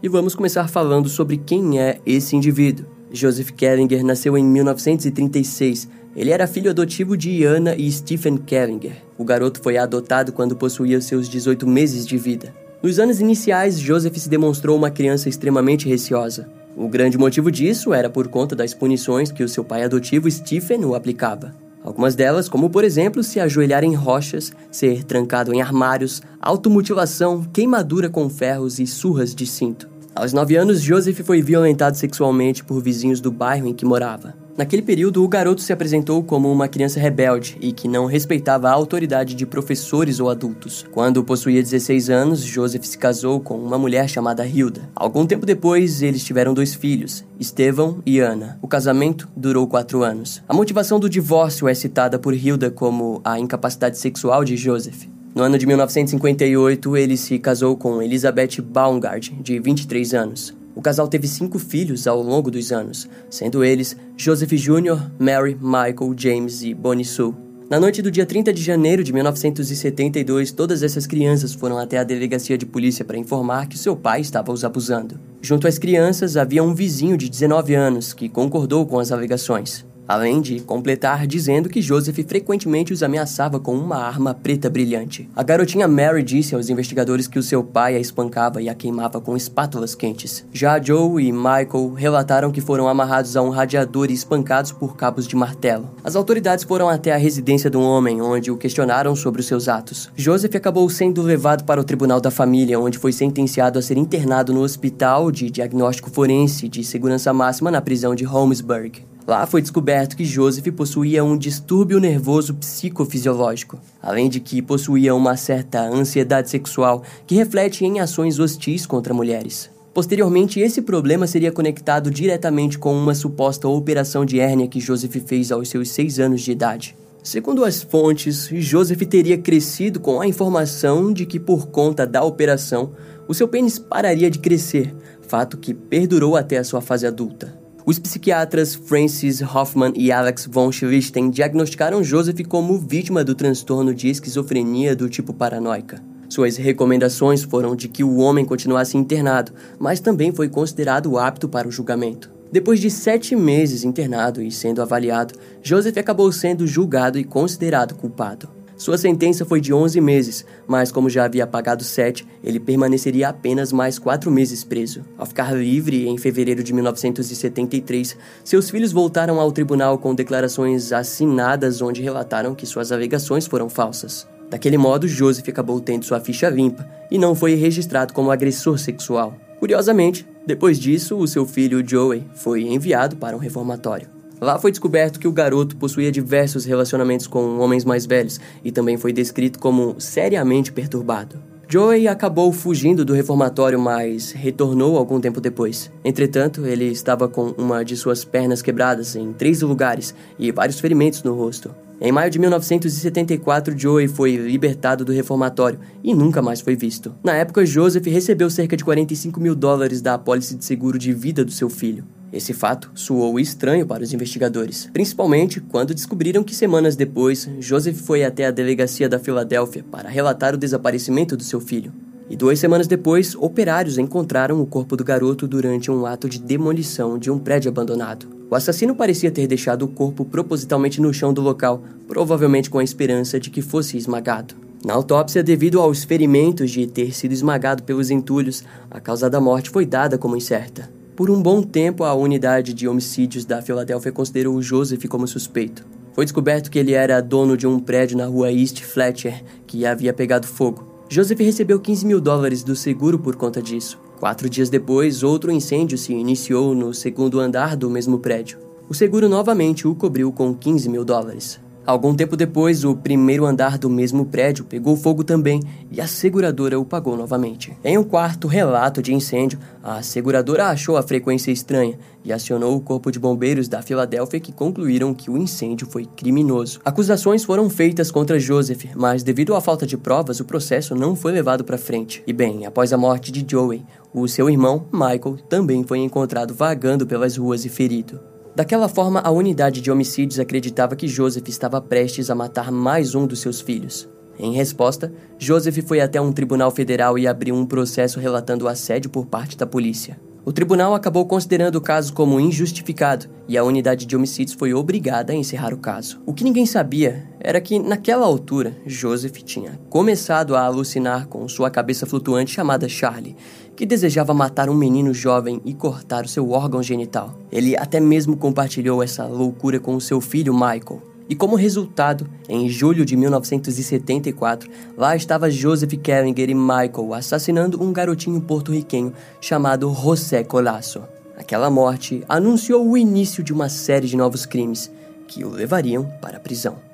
E 0.03 0.09
vamos 0.11 0.35
começar 0.35 0.69
falando 0.69 1.09
sobre 1.09 1.39
quem 1.39 1.81
é 1.81 1.99
esse 2.05 2.37
indivíduo. 2.37 2.98
Joseph 3.13 3.51
Kellinger 3.51 4.05
nasceu 4.05 4.37
em 4.37 4.45
1936. 4.45 5.89
Ele 6.17 6.31
era 6.31 6.47
filho 6.47 6.71
adotivo 6.71 7.17
de 7.17 7.45
Anna 7.45 7.75
e 7.77 7.91
Stephen 7.91 8.37
Kellinger. 8.37 9.03
O 9.17 9.25
garoto 9.25 9.61
foi 9.63 9.77
adotado 9.77 10.33
quando 10.33 10.57
possuía 10.57 11.01
seus 11.01 11.29
18 11.29 11.67
meses 11.67 12.07
de 12.07 12.17
vida. 12.17 12.55
Nos 12.83 12.99
anos 12.99 13.21
iniciais, 13.21 13.79
Joseph 13.79 14.17
se 14.17 14.29
demonstrou 14.29 14.77
uma 14.77 14.91
criança 14.91 15.29
extremamente 15.29 15.89
receosa. 15.89 16.49
O 16.77 16.89
grande 16.89 17.19
motivo 17.19 17.51
disso 17.51 17.93
era 17.93 18.09
por 18.09 18.29
conta 18.29 18.55
das 18.55 18.73
punições 18.73 19.33
que 19.33 19.43
o 19.43 19.49
seu 19.49 19.65
pai 19.65 19.83
adotivo 19.83 20.31
Stephen 20.31 20.85
o 20.85 20.95
aplicava. 20.95 21.53
Algumas 21.83 22.15
delas, 22.15 22.49
como 22.49 22.71
por 22.71 22.85
exemplo 22.85 23.23
se 23.23 23.41
ajoelhar 23.41 23.83
em 23.83 23.95
rochas, 23.95 24.53
ser 24.71 25.05
trancado 25.05 25.53
em 25.55 25.63
armários, 25.63 26.21
automutilação, 26.41 27.43
queimadura 27.53 28.09
com 28.09 28.29
ferros 28.29 28.79
e 28.79 28.87
surras 28.87 29.35
de 29.35 29.47
cinto. 29.47 29.89
Aos 30.19 30.33
9 30.33 30.57
anos, 30.57 30.81
Joseph 30.83 31.21
foi 31.21 31.41
violentado 31.41 31.97
sexualmente 31.97 32.65
por 32.65 32.83
vizinhos 32.83 33.21
do 33.21 33.31
bairro 33.31 33.69
em 33.69 33.73
que 33.73 33.85
morava. 33.85 34.35
Naquele 34.57 34.83
período, 34.83 35.23
o 35.23 35.29
garoto 35.29 35.63
se 35.63 35.73
apresentou 35.73 36.25
como 36.25 36.51
uma 36.51 36.67
criança 36.67 36.99
rebelde 36.99 37.57
e 37.61 37.71
que 37.71 37.87
não 37.87 38.05
respeitava 38.05 38.69
a 38.69 38.73
autoridade 38.73 39.37
de 39.37 39.47
professores 39.47 40.19
ou 40.19 40.29
adultos. 40.29 40.85
Quando 40.91 41.23
possuía 41.23 41.63
16 41.63 42.11
anos, 42.11 42.41
Joseph 42.43 42.83
se 42.83 42.99
casou 42.99 43.39
com 43.39 43.57
uma 43.57 43.79
mulher 43.79 44.09
chamada 44.09 44.45
Hilda. 44.45 44.91
Algum 44.97 45.25
tempo 45.25 45.47
depois, 45.47 46.03
eles 46.03 46.25
tiveram 46.25 46.53
dois 46.53 46.75
filhos, 46.75 47.25
Estevão 47.39 48.03
e 48.05 48.19
Ana. 48.19 48.59
O 48.61 48.67
casamento 48.67 49.29
durou 49.37 49.69
quatro 49.69 50.03
anos. 50.03 50.43
A 50.49 50.53
motivação 50.53 50.99
do 50.99 51.09
divórcio 51.09 51.69
é 51.69 51.75
citada 51.75 52.19
por 52.19 52.35
Hilda 52.35 52.73
como 52.73 53.21
a 53.23 53.39
incapacidade 53.39 53.97
sexual 53.97 54.45
de 54.45 54.57
Joseph. 54.57 55.07
No 55.39 55.45
ano 55.45 55.57
de 55.57 55.69
1958, 55.69 56.97
ele 56.97 57.17
se 57.17 57.39
casou 57.39 57.77
com 57.77 58.03
Elizabeth 58.03 58.61
Baumgart, 58.61 59.31
de 59.41 59.61
23 59.61 60.13
anos. 60.13 60.53
O 60.75 60.83
casal 60.83 61.07
teve 61.07 61.29
cinco 61.29 61.61
filhos 61.61 62.09
ao 62.09 62.21
longo 62.21 62.51
dos 62.51 62.73
anos, 62.73 63.09
sendo 63.31 63.63
eles 63.63 63.97
Joseph 64.17 64.51
Jr., 64.51 65.01
Mary, 65.17 65.57
Michael, 65.63 66.13
James 66.17 66.63
e 66.63 66.75
Bonnie 66.75 67.05
Sue. 67.05 67.37
Na 67.71 67.79
noite 67.79 68.03
do 68.03 68.11
dia 68.11 68.27
30 68.27 68.53
de 68.53 68.61
janeiro 68.61 69.05
de 69.05 69.13
1972, 69.13 70.51
todas 70.51 70.83
essas 70.83 71.07
crianças 71.07 71.55
foram 71.55 71.79
até 71.79 71.99
a 71.99 72.05
delegacia 72.05 72.59
de 72.59 72.67
polícia 72.67 73.05
para 73.05 73.17
informar 73.17 73.69
que 73.69 73.79
seu 73.79 73.95
pai 73.95 74.21
estava 74.21 74.51
os 74.51 74.65
abusando. 74.65 75.21
Junto 75.41 75.69
às 75.69 75.79
crianças 75.79 76.37
havia 76.37 76.65
um 76.65 76.75
vizinho 76.75 77.17
de 77.17 77.29
19 77.29 77.77
anos 77.77 78.13
que 78.13 78.29
concordou 78.29 78.85
com 78.87 78.99
as 78.99 79.13
alegações 79.13 79.87
além 80.09 80.41
de 80.41 80.59
completar 80.61 81.27
dizendo 81.27 81.69
que 81.69 81.83
Joseph 81.83 82.19
frequentemente 82.27 82.93
os 82.93 83.03
ameaçava 83.03 83.61
com 83.61 83.77
uma 83.77 83.99
arma 83.99 84.33
preta 84.33 84.71
brilhante. 84.71 85.29
A 85.37 85.43
garotinha 85.43 85.87
Mary 85.87 86.23
disse 86.23 86.55
aos 86.55 86.71
investigadores 86.71 87.29
que 87.29 87.39
o 87.39 87.43
seu 87.43 87.63
pai 87.63 87.95
a 87.95 88.01
espancava 88.01 88.63
e 88.63 88.69
a 88.69 88.75
queimava 88.75 89.21
com 89.21 89.37
espátulas 89.37 89.95
quentes. 89.95 90.47
Já 90.53 90.83
Joe 90.83 91.23
e 91.23 91.31
Michael 91.31 91.93
relataram 91.95 92.51
que 92.51 92.63
foram 92.63 92.89
amarrados 92.89 93.37
a 93.37 93.43
um 93.43 93.51
radiador 93.51 94.11
e 94.11 94.15
espancados 94.15 94.73
por 94.73 94.97
cabos 94.97 95.29
de 95.29 95.37
martelo. 95.37 95.91
As 96.03 96.17
autoridades 96.17 96.65
foram 96.65 96.89
até 96.89 97.13
a 97.13 97.19
residência 97.19 97.69
do 97.69 97.81
homem, 97.81 98.23
onde 98.23 98.51
o 98.51 98.57
questionaram 98.57 99.15
sobre 99.15 99.41
os 99.41 99.47
seus 99.47 99.69
atos. 99.69 100.11
Joseph 100.17 100.55
acabou 100.55 100.89
sendo 100.89 101.21
levado 101.21 101.65
para 101.65 101.81
o 101.81 101.85
tribunal 101.85 102.21
da 102.21 102.31
família, 102.31 102.81
onde 102.81 102.97
foi 102.97 103.13
sentenciado 103.13 103.79
a 103.79 103.83
ser 103.83 103.99
internado 103.99 104.55
no 104.55 104.63
hospital 104.63 105.31
de 105.31 105.51
diagnóstico 105.51 106.11
forense 106.11 106.69
de 106.69 106.83
segurança 106.83 107.33
máxima 107.33 107.71
na 107.71 107.83
prisão 107.83 108.15
de 108.15 108.25
Holmesburg. 108.25 109.03
Lá 109.29 109.47
foi 109.47 109.61
descoberto 109.61 110.17
que 110.17 110.25
Joseph 110.25 110.67
possuía 110.75 111.23
um 111.23 111.37
distúrbio 111.37 112.01
nervoso 112.01 112.55
psicofisiológico, 112.55 113.79
além 114.01 114.27
de 114.27 114.41
que 114.41 114.63
possuía 114.63 115.15
uma 115.15 115.37
certa 115.37 115.83
ansiedade 115.83 116.49
sexual 116.49 117.03
que 117.27 117.35
reflete 117.35 117.85
em 117.85 118.01
ações 118.01 118.39
hostis 118.39 118.87
contra 118.87 119.13
mulheres. 119.13 119.69
Posteriormente, 119.93 120.61
esse 120.61 120.81
problema 120.81 121.27
seria 121.27 121.53
conectado 121.53 122.11
diretamente 122.11 122.79
com 122.79 122.97
uma 122.97 123.15
suposta 123.15 123.69
operação 123.69 124.25
de 124.25 124.41
hérnia 124.41 124.67
que 124.67 124.81
Joseph 124.81 125.17
fez 125.27 125.53
aos 125.53 125.69
seus 125.69 125.91
seis 125.91 126.19
anos 126.19 126.41
de 126.41 126.53
idade. 126.53 126.97
Segundo 127.23 127.67
as 127.67 127.83
fontes, 127.83 128.49
Joseph 128.51 129.03
teria 129.03 129.37
crescido 129.37 130.01
com 130.01 130.23
a 130.23 130.27
informação 130.27 131.13
de 131.13 131.27
que, 131.27 131.39
por 131.39 131.67
conta 131.67 132.07
da 132.07 132.25
operação, 132.25 132.93
o 133.29 133.35
seu 133.35 133.47
pênis 133.47 133.79
pararia 133.79 134.31
de 134.31 134.39
crescer, 134.39 134.95
fato 135.21 135.59
que 135.59 135.75
perdurou 135.75 136.35
até 136.35 136.57
a 136.57 136.65
sua 136.65 136.81
fase 136.81 137.07
adulta. 137.07 137.58
Os 137.89 137.99
psiquiatras 137.99 138.75
Francis 138.75 139.41
Hoffman 139.41 139.95
e 139.97 140.13
Alex 140.13 140.45
von 140.45 140.71
Schlichten 140.71 141.31
diagnosticaram 141.31 142.05
Joseph 142.05 142.47
como 142.47 142.79
vítima 142.79 143.25
do 143.25 143.35
transtorno 143.35 143.95
de 143.95 144.11
esquizofrenia 144.11 144.95
do 144.95 145.09
tipo 145.09 145.33
paranoica. 145.33 145.99
Suas 146.29 146.59
recomendações 146.59 147.43
foram 147.43 147.75
de 147.75 147.89
que 147.89 148.05
o 148.05 148.19
homem 148.19 148.45
continuasse 148.45 148.99
internado, 148.99 149.53
mas 149.79 150.01
também 150.01 150.31
foi 150.33 150.51
considerado 150.51 151.17
apto 151.17 151.49
para 151.49 151.67
o 151.67 151.73
julgamento. 151.73 152.31
Depois 152.53 152.79
de 152.79 152.91
sete 152.91 153.35
meses 153.35 153.85
internado 153.85 154.43
e 154.43 154.53
sendo 154.53 154.83
avaliado, 154.83 155.33
Joseph 155.63 155.97
acabou 155.97 156.31
sendo 156.31 156.67
julgado 156.67 157.19
e 157.19 157.25
considerado 157.25 157.95
culpado. 157.95 158.58
Sua 158.79 158.97
sentença 158.97 159.45
foi 159.45 159.61
de 159.61 159.75
11 159.75 160.01
meses, 160.01 160.47
mas 160.65 160.93
como 160.93 161.11
já 161.11 161.25
havia 161.25 161.49
pagado 161.49 161.83
7, 161.83 162.25
ele 162.45 162.61
permaneceria 162.61 163.29
apenas 163.29 163.73
mais 163.73 163.99
4 163.99 164.31
meses 164.31 164.63
preso. 164.63 165.05
Ao 165.19 165.27
ficar 165.27 165.53
livre 165.53 166.07
em 166.07 166.17
fevereiro 166.17 166.63
de 166.63 166.73
1973, 166.73 168.17
seus 168.45 168.71
filhos 168.71 168.93
voltaram 168.93 169.41
ao 169.41 169.51
tribunal 169.51 169.99
com 169.99 170.15
declarações 170.15 170.93
assinadas 170.93 171.83
onde 171.83 172.01
relataram 172.01 172.55
que 172.55 172.67
suas 172.67 172.93
alegações 172.93 173.49
foram 173.49 173.69
falsas. 173.69 174.29
Daquele 174.49 174.79
modo, 174.79 175.09
Joseph 175.09 175.49
acabou 175.49 175.81
tendo 175.81 176.05
sua 176.05 176.21
ficha 176.21 176.49
limpa 176.49 176.89
e 177.11 177.19
não 177.19 177.35
foi 177.35 177.57
registrado 177.57 178.13
como 178.13 178.31
agressor 178.31 178.79
sexual. 178.79 179.35
Curiosamente, 179.59 180.25
depois 180.47 180.79
disso, 180.79 181.17
o 181.17 181.27
seu 181.27 181.45
filho 181.45 181.87
Joey 181.87 182.25
foi 182.33 182.63
enviado 182.63 183.17
para 183.17 183.37
um 183.37 183.41
reformatório. 183.41 184.18
Lá 184.41 184.59
foi 184.59 184.71
descoberto 184.71 185.19
que 185.19 185.27
o 185.27 185.33
garoto 185.33 185.77
possuía 185.77 186.13
diversos 186.13 186.65
relacionamentos 186.65 187.27
com 187.27 187.59
homens 187.59 187.85
mais 187.85 188.07
velhos 188.07 188.41
e 188.65 188.71
também 188.71 188.97
foi 188.97 189.13
descrito 189.13 189.59
como 189.59 189.97
seriamente 189.99 190.73
perturbado. 190.73 191.37
Joey 191.71 192.09
acabou 192.09 192.51
fugindo 192.51 193.05
do 193.05 193.13
reformatório, 193.13 193.79
mas 193.79 194.33
retornou 194.33 194.97
algum 194.97 195.21
tempo 195.21 195.39
depois. 195.39 195.91
Entretanto, 196.03 196.65
ele 196.65 196.87
estava 196.87 197.29
com 197.29 197.49
uma 197.59 197.85
de 197.85 197.95
suas 197.95 198.25
pernas 198.25 198.63
quebradas 198.63 199.15
em 199.15 199.35
três 199.35 199.61
lugares 199.61 200.15
e 200.39 200.51
vários 200.51 200.81
ferimentos 200.81 201.23
no 201.23 201.35
rosto. 201.35 201.75
Em 202.01 202.11
maio 202.11 202.31
de 202.31 202.39
1974, 202.39 203.77
Joey 203.77 204.09
foi 204.09 204.37
libertado 204.37 205.05
do 205.05 205.13
reformatório 205.13 205.81
e 206.03 206.15
nunca 206.15 206.41
mais 206.41 206.63
foi 206.63 206.75
visto. 206.75 207.15
Na 207.23 207.35
época, 207.35 207.67
Joseph 207.67 208.07
recebeu 208.07 208.49
cerca 208.49 208.75
de 208.75 208.85
45 208.85 209.39
mil 209.39 209.55
dólares 209.55 210.01
da 210.01 210.15
apólice 210.15 210.57
de 210.57 210.65
seguro 210.65 210.99
de 210.99 211.13
vida 211.13 211.45
do 211.45 211.51
seu 211.51 211.69
filho. 211.69 212.05
Esse 212.33 212.53
fato 212.53 212.91
soou 212.95 213.41
estranho 213.41 213.87
para 213.87 214.03
os 214.03 214.13
investigadores, 214.13 214.89
principalmente 214.93 215.61
quando 215.61 215.95
descobriram 215.95 216.45
que 216.45 216.55
semanas 216.55 216.95
depois, 216.95 217.49
Joseph 217.59 217.97
foi 217.97 218.23
até 218.23 218.47
a 218.47 218.51
delegacia 218.51 219.09
da 219.09 219.19
Filadélfia 219.19 219.85
para 219.91 220.11
relatar 220.11 220.55
o 220.55 220.59
desaparecimento 220.59 221.37
do 221.37 221.43
seu 221.43 221.61
filho. 221.61 221.93
E 222.31 222.37
duas 222.37 222.59
semanas 222.59 222.87
depois, 222.87 223.35
operários 223.35 223.97
encontraram 223.97 224.61
o 224.61 224.67
corpo 224.67 224.95
do 224.95 225.03
garoto 225.03 225.49
durante 225.49 225.91
um 225.91 226.05
ato 226.05 226.29
de 226.29 226.39
demolição 226.39 227.19
de 227.19 227.31
um 227.31 227.39
prédio 227.39 227.71
abandonado. 227.71 228.27
O 228.51 228.55
assassino 228.55 228.95
parecia 228.95 229.31
ter 229.31 229.47
deixado 229.47 229.85
o 229.85 229.89
corpo 229.89 230.27
propositalmente 230.27 231.01
no 231.01 231.13
chão 231.13 231.33
do 231.33 231.41
local, 231.41 231.83
provavelmente 232.07 232.69
com 232.69 232.79
a 232.79 232.85
esperança 232.85 233.41
de 233.41 233.49
que 233.49 233.63
fosse 233.63 233.97
esmagado. 233.97 234.55
Na 234.85 234.93
autópsia, 234.93 235.43
devido 235.43 235.81
aos 235.81 236.05
ferimentos 236.05 236.71
de 236.71 236.87
ter 236.87 237.15
sido 237.15 237.33
esmagado 237.33 237.83
pelos 237.83 238.11
entulhos, 238.11 238.63
a 238.91 239.01
causa 239.01 239.31
da 239.31 239.41
morte 239.41 239.71
foi 239.71 239.87
dada 239.87 240.19
como 240.19 240.37
incerta. 240.37 240.98
Por 241.19 241.31
um 241.31 241.43
bom 241.43 241.65
tempo, 241.65 242.05
a 242.05 242.15
unidade 242.15 242.73
de 242.73 242.87
homicídios 242.87 243.45
da 243.45 243.61
Filadélfia 243.61 244.13
considerou 244.13 244.63
Joseph 244.63 245.05
como 245.09 245.27
suspeito. 245.27 245.85
Foi 246.13 246.25
descoberto 246.25 246.71
que 246.71 246.79
ele 246.79 246.93
era 246.93 247.21
dono 247.21 247.57
de 247.57 247.67
um 247.67 247.81
prédio 247.81 248.17
na 248.17 248.27
rua 248.27 248.53
East 248.53 248.83
Fletcher 248.83 249.43
que 249.67 249.85
havia 249.85 250.13
pegado 250.13 250.47
fogo. 250.47 251.03
Joseph 251.11 251.41
recebeu 251.41 251.81
15 251.81 252.07
mil 252.07 252.21
dólares 252.21 252.63
do 252.63 252.77
seguro 252.77 253.19
por 253.19 253.35
conta 253.35 253.61
disso. 253.61 253.99
Quatro 254.21 254.49
dias 254.49 254.71
depois, 254.71 255.25
outro 255.25 255.51
incêndio 255.51 255.99
se 255.99 256.13
iniciou 256.13 256.73
no 256.73 256.95
segundo 256.95 257.41
andar 257.41 257.77
do 257.77 257.91
mesmo 257.91 258.21
prédio. 258.21 258.61
O 258.89 258.95
seguro 258.95 259.29
novamente 259.29 259.89
o 259.89 259.97
cobriu 259.97 260.31
com 260.31 260.55
15 260.55 260.89
mil 260.89 261.05
dólares. 261.05 261.59
Algum 261.89 262.15
tempo 262.15 262.37
depois, 262.37 262.85
o 262.85 262.95
primeiro 262.95 263.47
andar 263.47 263.79
do 263.79 263.89
mesmo 263.89 264.27
prédio 264.27 264.63
pegou 264.63 264.95
fogo 264.95 265.25
também 265.25 265.63
e 265.91 266.03
a 266.03 266.07
seguradora 266.07 266.79
o 266.79 266.85
pagou 266.85 267.17
novamente. 267.17 267.75
Em 267.83 267.97
um 267.97 268.05
quarto 268.05 268.47
relato 268.47 269.01
de 269.01 269.15
incêndio, 269.15 269.59
a 269.83 270.03
seguradora 270.03 270.67
achou 270.67 270.99
a 270.99 271.03
frequência 271.03 271.51
estranha 271.51 271.99
e 272.23 272.31
acionou 272.31 272.77
o 272.77 272.81
corpo 272.83 273.11
de 273.11 273.19
bombeiros 273.19 273.69
da 273.69 273.81
Filadélfia 273.81 274.39
que 274.39 274.53
concluíram 274.53 275.15
que 275.15 275.31
o 275.31 275.39
incêndio 275.39 275.87
foi 275.91 276.05
criminoso. 276.05 276.79
Acusações 276.85 277.43
foram 277.43 277.71
feitas 277.71 278.11
contra 278.11 278.39
Joseph, 278.39 278.85
mas 278.95 279.23
devido 279.23 279.55
à 279.55 279.61
falta 279.63 279.87
de 279.87 279.97
provas, 279.97 280.41
o 280.41 280.45
processo 280.45 280.95
não 280.95 281.17
foi 281.17 281.33
levado 281.33 281.65
para 281.65 281.79
frente. 281.79 282.23
E 282.27 282.35
bem, 282.35 282.67
após 282.67 282.93
a 282.93 282.99
morte 282.99 283.33
de 283.33 283.43
Joey, 283.51 283.83
o 284.13 284.29
seu 284.29 284.51
irmão, 284.51 284.85
Michael, 284.93 285.39
também 285.49 285.83
foi 285.83 286.01
encontrado 286.01 286.53
vagando 286.53 287.07
pelas 287.07 287.39
ruas 287.39 287.65
e 287.65 287.71
ferido. 287.71 288.21
Daquela 288.59 288.89
forma, 288.89 289.21
a 289.21 289.31
unidade 289.31 289.81
de 289.81 289.89
homicídios 289.89 290.41
acreditava 290.41 290.97
que 290.97 291.07
Joseph 291.07 291.49
estava 291.49 291.81
prestes 291.81 292.29
a 292.29 292.35
matar 292.35 292.73
mais 292.73 293.15
um 293.15 293.25
dos 293.25 293.39
seus 293.39 293.61
filhos. 293.61 294.09
Em 294.37 294.53
resposta, 294.53 295.13
Joseph 295.39 295.79
foi 295.87 296.01
até 296.01 296.21
um 296.21 296.33
tribunal 296.33 296.73
federal 296.73 297.17
e 297.17 297.29
abriu 297.29 297.55
um 297.55 297.65
processo 297.65 298.19
relatando 298.19 298.65
o 298.65 298.69
assédio 298.69 299.11
por 299.11 299.27
parte 299.27 299.57
da 299.57 299.65
polícia. 299.65 300.19
O 300.45 300.53
tribunal 300.53 300.95
acabou 300.95 301.27
considerando 301.27 301.77
o 301.77 301.81
caso 301.81 302.13
como 302.13 302.41
injustificado 302.41 303.27
e 303.47 303.57
a 303.59 303.63
unidade 303.63 304.07
de 304.07 304.17
homicídios 304.17 304.57
foi 304.59 304.75
obrigada 304.75 305.33
a 305.33 305.37
encerrar 305.37 305.75
o 305.75 305.79
caso. 305.79 306.21
O 306.27 306.33
que 306.33 306.43
ninguém 306.43 306.67
sabia 306.67 307.29
era 307.39 307.61
que, 307.61 307.79
naquela 307.79 308.27
altura, 308.27 308.75
Joseph 308.87 309.37
tinha 309.45 309.79
começado 309.89 310.57
a 310.57 310.63
alucinar 310.63 311.29
com 311.29 311.47
sua 311.49 311.71
cabeça 311.71 312.07
flutuante 312.07 312.51
chamada 312.51 312.89
Charlie, 312.89 313.37
que 313.79 313.87
desejava 313.87 314.35
matar 314.35 314.69
um 314.69 314.75
menino 314.75 315.15
jovem 315.15 315.63
e 315.65 315.73
cortar 315.73 316.25
o 316.25 316.29
seu 316.29 316.51
órgão 316.51 316.83
genital. 316.83 317.39
Ele 317.53 317.77
até 317.77 318.01
mesmo 318.01 318.37
compartilhou 318.37 319.01
essa 319.05 319.25
loucura 319.25 319.79
com 319.79 319.95
o 319.95 320.01
seu 320.01 320.21
filho 320.21 320.53
Michael. 320.53 321.01
E 321.29 321.37
como 321.37 321.55
resultado, 321.55 322.29
em 322.49 322.69
julho 322.69 323.05
de 323.05 323.17
1974, 323.17 324.69
lá 324.97 325.15
estava 325.15 325.49
Joseph 325.49 325.93
Kellinger 326.03 326.51
e 326.51 326.55
Michael 326.55 327.15
assassinando 327.15 327.81
um 327.81 327.93
garotinho 327.93 328.41
porto-riquenho 328.41 329.13
chamado 329.41 329.95
José 329.95 330.43
Colasso. 330.43 331.05
Aquela 331.37 331.71
morte 331.71 332.25
anunciou 332.29 332.85
o 332.85 332.99
início 332.99 333.45
de 333.45 333.53
uma 333.53 333.69
série 333.69 334.09
de 334.09 334.17
novos 334.17 334.45
crimes 334.45 334.91
que 335.29 335.45
o 335.45 335.51
levariam 335.51 336.05
para 336.21 336.39
a 336.39 336.41
prisão. 336.41 336.88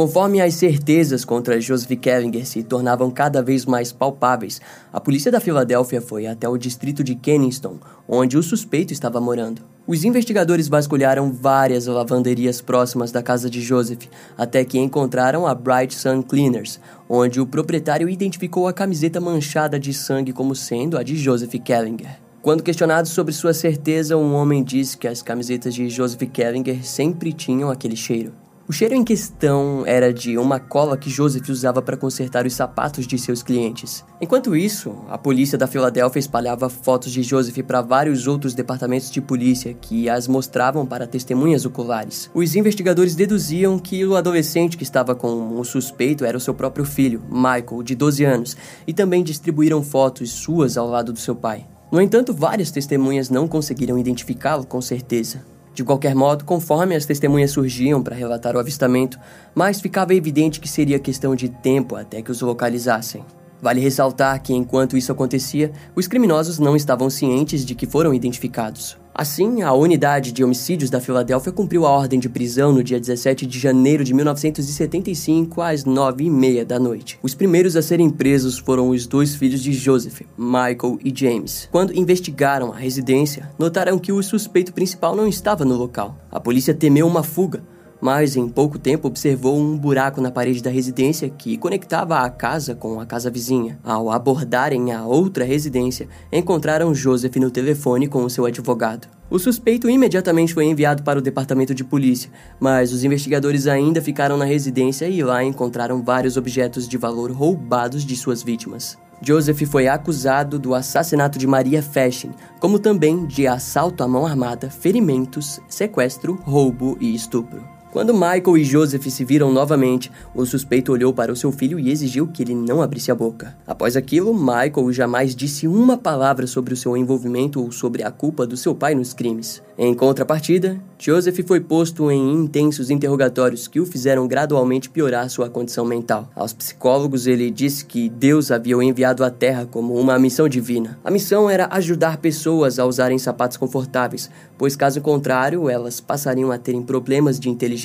Conforme 0.00 0.40
as 0.40 0.54
certezas 0.54 1.26
contra 1.26 1.60
Joseph 1.60 2.00
Kellinger 2.00 2.46
se 2.46 2.62
tornavam 2.62 3.10
cada 3.10 3.42
vez 3.42 3.66
mais 3.66 3.92
palpáveis, 3.92 4.58
a 4.90 4.98
polícia 4.98 5.30
da 5.30 5.40
Filadélfia 5.40 6.00
foi 6.00 6.26
até 6.26 6.48
o 6.48 6.56
distrito 6.56 7.04
de 7.04 7.14
Kennington, 7.14 7.76
onde 8.08 8.38
o 8.38 8.42
suspeito 8.42 8.94
estava 8.94 9.20
morando. 9.20 9.60
Os 9.86 10.02
investigadores 10.02 10.68
vasculharam 10.68 11.30
várias 11.30 11.84
lavanderias 11.84 12.62
próximas 12.62 13.12
da 13.12 13.22
casa 13.22 13.50
de 13.50 13.60
Joseph, 13.60 14.04
até 14.38 14.64
que 14.64 14.78
encontraram 14.78 15.46
a 15.46 15.54
Bright 15.54 15.94
Sun 15.94 16.22
Cleaners, 16.22 16.80
onde 17.06 17.38
o 17.38 17.46
proprietário 17.46 18.08
identificou 18.08 18.66
a 18.66 18.72
camiseta 18.72 19.20
manchada 19.20 19.78
de 19.78 19.92
sangue 19.92 20.32
como 20.32 20.56
sendo 20.56 20.96
a 20.96 21.02
de 21.02 21.14
Joseph 21.14 21.52
Kellinger. 21.62 22.18
Quando 22.40 22.62
questionado 22.62 23.06
sobre 23.06 23.34
sua 23.34 23.52
certeza, 23.52 24.16
um 24.16 24.32
homem 24.32 24.64
disse 24.64 24.96
que 24.96 25.06
as 25.06 25.20
camisetas 25.20 25.74
de 25.74 25.90
Joseph 25.90 26.22
Kellinger 26.32 26.82
sempre 26.86 27.34
tinham 27.34 27.68
aquele 27.68 27.96
cheiro. 27.96 28.32
O 28.70 28.72
cheiro 28.72 28.94
em 28.94 29.02
questão 29.02 29.82
era 29.84 30.14
de 30.14 30.38
uma 30.38 30.60
cola 30.60 30.96
que 30.96 31.10
Joseph 31.10 31.48
usava 31.48 31.82
para 31.82 31.96
consertar 31.96 32.46
os 32.46 32.54
sapatos 32.54 33.04
de 33.04 33.18
seus 33.18 33.42
clientes. 33.42 34.04
Enquanto 34.20 34.54
isso, 34.54 34.94
a 35.08 35.18
polícia 35.18 35.58
da 35.58 35.66
Filadélfia 35.66 36.20
espalhava 36.20 36.68
fotos 36.68 37.10
de 37.10 37.20
Joseph 37.24 37.58
para 37.66 37.82
vários 37.82 38.28
outros 38.28 38.54
departamentos 38.54 39.10
de 39.10 39.20
polícia 39.20 39.74
que 39.74 40.08
as 40.08 40.28
mostravam 40.28 40.86
para 40.86 41.04
testemunhas 41.04 41.66
oculares. 41.66 42.30
Os 42.32 42.54
investigadores 42.54 43.16
deduziam 43.16 43.76
que 43.76 44.06
o 44.06 44.14
adolescente 44.14 44.76
que 44.76 44.84
estava 44.84 45.16
com 45.16 45.58
o 45.58 45.64
suspeito 45.64 46.24
era 46.24 46.38
o 46.38 46.40
seu 46.40 46.54
próprio 46.54 46.84
filho, 46.84 47.24
Michael, 47.28 47.82
de 47.82 47.96
12 47.96 48.24
anos, 48.24 48.56
e 48.86 48.92
também 48.92 49.24
distribuíram 49.24 49.82
fotos 49.82 50.30
suas 50.30 50.76
ao 50.76 50.86
lado 50.86 51.12
do 51.12 51.18
seu 51.18 51.34
pai. 51.34 51.66
No 51.90 52.00
entanto, 52.00 52.32
várias 52.32 52.70
testemunhas 52.70 53.30
não 53.30 53.48
conseguiram 53.48 53.98
identificá-lo 53.98 54.64
com 54.64 54.80
certeza. 54.80 55.44
De 55.80 55.84
qualquer 55.84 56.14
modo, 56.14 56.44
conforme 56.44 56.94
as 56.94 57.06
testemunhas 57.06 57.52
surgiam 57.52 58.02
para 58.02 58.14
relatar 58.14 58.54
o 58.54 58.58
avistamento, 58.58 59.18
mais 59.54 59.80
ficava 59.80 60.14
evidente 60.14 60.60
que 60.60 60.68
seria 60.68 60.98
questão 60.98 61.34
de 61.34 61.48
tempo 61.48 61.96
até 61.96 62.20
que 62.20 62.30
os 62.30 62.42
localizassem. 62.42 63.24
Vale 63.62 63.80
ressaltar 63.80 64.42
que, 64.42 64.52
enquanto 64.52 64.94
isso 64.94 65.10
acontecia, 65.10 65.72
os 65.96 66.06
criminosos 66.06 66.58
não 66.58 66.76
estavam 66.76 67.08
cientes 67.08 67.64
de 67.64 67.74
que 67.74 67.86
foram 67.86 68.12
identificados. 68.12 68.98
Assim, 69.20 69.60
a 69.60 69.74
unidade 69.74 70.32
de 70.32 70.42
homicídios 70.42 70.88
da 70.88 70.98
Filadélfia 70.98 71.52
cumpriu 71.52 71.84
a 71.84 71.90
ordem 71.90 72.18
de 72.18 72.26
prisão 72.26 72.72
no 72.72 72.82
dia 72.82 72.98
17 72.98 73.44
de 73.44 73.58
janeiro 73.58 74.02
de 74.02 74.14
1975, 74.14 75.60
às 75.60 75.84
9h30 75.84 76.64
da 76.64 76.78
noite. 76.78 77.18
Os 77.22 77.34
primeiros 77.34 77.76
a 77.76 77.82
serem 77.82 78.08
presos 78.08 78.56
foram 78.56 78.88
os 78.88 79.06
dois 79.06 79.34
filhos 79.34 79.60
de 79.60 79.74
Joseph, 79.74 80.22
Michael 80.38 80.98
e 81.04 81.12
James. 81.14 81.68
Quando 81.70 81.94
investigaram 81.94 82.72
a 82.72 82.78
residência, 82.78 83.50
notaram 83.58 83.98
que 83.98 84.10
o 84.10 84.22
suspeito 84.22 84.72
principal 84.72 85.14
não 85.14 85.28
estava 85.28 85.66
no 85.66 85.76
local. 85.76 86.16
A 86.32 86.40
polícia 86.40 86.72
temeu 86.72 87.06
uma 87.06 87.22
fuga, 87.22 87.62
mas 88.00 88.36
em 88.36 88.48
pouco 88.48 88.78
tempo 88.78 89.08
observou 89.08 89.58
um 89.58 89.76
buraco 89.76 90.20
na 90.20 90.30
parede 90.30 90.62
da 90.62 90.70
residência 90.70 91.28
que 91.28 91.56
conectava 91.58 92.20
a 92.20 92.30
casa 92.30 92.74
com 92.74 93.00
a 93.00 93.06
casa 93.06 93.30
vizinha. 93.30 93.78
Ao 93.84 94.10
abordarem 94.10 94.92
a 94.92 95.04
outra 95.04 95.44
residência, 95.44 96.08
encontraram 96.32 96.94
Joseph 96.94 97.36
no 97.36 97.50
telefone 97.50 98.08
com 98.08 98.24
o 98.24 98.30
seu 98.30 98.46
advogado. 98.46 99.08
O 99.30 99.38
suspeito 99.38 99.88
imediatamente 99.88 100.52
foi 100.52 100.64
enviado 100.64 101.04
para 101.04 101.18
o 101.18 101.22
departamento 101.22 101.72
de 101.72 101.84
polícia, 101.84 102.30
mas 102.58 102.92
os 102.92 103.04
investigadores 103.04 103.68
ainda 103.68 104.02
ficaram 104.02 104.36
na 104.36 104.44
residência 104.44 105.06
e 105.06 105.22
lá 105.22 105.44
encontraram 105.44 106.02
vários 106.02 106.36
objetos 106.36 106.88
de 106.88 106.98
valor 106.98 107.30
roubados 107.30 108.04
de 108.04 108.16
suas 108.16 108.42
vítimas. 108.42 108.98
Joseph 109.22 109.62
foi 109.68 109.86
acusado 109.86 110.58
do 110.58 110.74
assassinato 110.74 111.38
de 111.38 111.46
Maria 111.46 111.82
Fashion, 111.82 112.30
como 112.58 112.78
também 112.78 113.26
de 113.26 113.46
assalto 113.46 114.02
à 114.02 114.08
mão 114.08 114.26
armada, 114.26 114.70
ferimentos, 114.70 115.60
sequestro, 115.68 116.34
roubo 116.42 116.96
e 117.00 117.14
estupro. 117.14 117.79
Quando 117.92 118.14
Michael 118.14 118.56
e 118.56 118.64
Joseph 118.64 119.04
se 119.08 119.24
viram 119.24 119.52
novamente, 119.52 120.12
o 120.32 120.46
suspeito 120.46 120.92
olhou 120.92 121.12
para 121.12 121.32
o 121.32 121.36
seu 121.36 121.50
filho 121.50 121.78
e 121.78 121.90
exigiu 121.90 122.28
que 122.28 122.40
ele 122.40 122.54
não 122.54 122.80
abrisse 122.80 123.10
a 123.10 123.16
boca. 123.16 123.56
Após 123.66 123.96
aquilo, 123.96 124.32
Michael 124.32 124.92
jamais 124.92 125.34
disse 125.34 125.66
uma 125.66 125.98
palavra 125.98 126.46
sobre 126.46 126.72
o 126.72 126.76
seu 126.76 126.96
envolvimento 126.96 127.60
ou 127.60 127.72
sobre 127.72 128.04
a 128.04 128.10
culpa 128.12 128.46
do 128.46 128.56
seu 128.56 128.76
pai 128.76 128.94
nos 128.94 129.12
crimes. 129.12 129.60
Em 129.76 129.92
contrapartida, 129.92 130.80
Joseph 130.98 131.40
foi 131.46 131.58
posto 131.58 132.10
em 132.10 132.34
intensos 132.34 132.90
interrogatórios 132.90 133.66
que 133.66 133.80
o 133.80 133.86
fizeram 133.86 134.28
gradualmente 134.28 134.90
piorar 134.90 135.28
sua 135.28 135.48
condição 135.48 135.84
mental. 135.84 136.30
Aos 136.36 136.52
psicólogos, 136.52 137.26
ele 137.26 137.50
disse 137.50 137.84
que 137.84 138.08
Deus 138.08 138.52
havia 138.52 138.76
o 138.76 138.82
enviado 138.82 139.24
à 139.24 139.30
Terra 139.30 139.66
como 139.66 139.94
uma 139.94 140.18
missão 140.18 140.48
divina. 140.48 140.98
A 141.02 141.10
missão 141.10 141.50
era 141.50 141.66
ajudar 141.72 142.18
pessoas 142.18 142.78
a 142.78 142.84
usarem 142.84 143.18
sapatos 143.18 143.56
confortáveis, 143.56 144.30
pois 144.56 144.76
caso 144.76 145.00
contrário, 145.00 145.68
elas 145.68 146.00
passariam 146.00 146.52
a 146.52 146.58
terem 146.58 146.82
problemas 146.82 147.40
de 147.40 147.48
inteligência. 147.48 147.79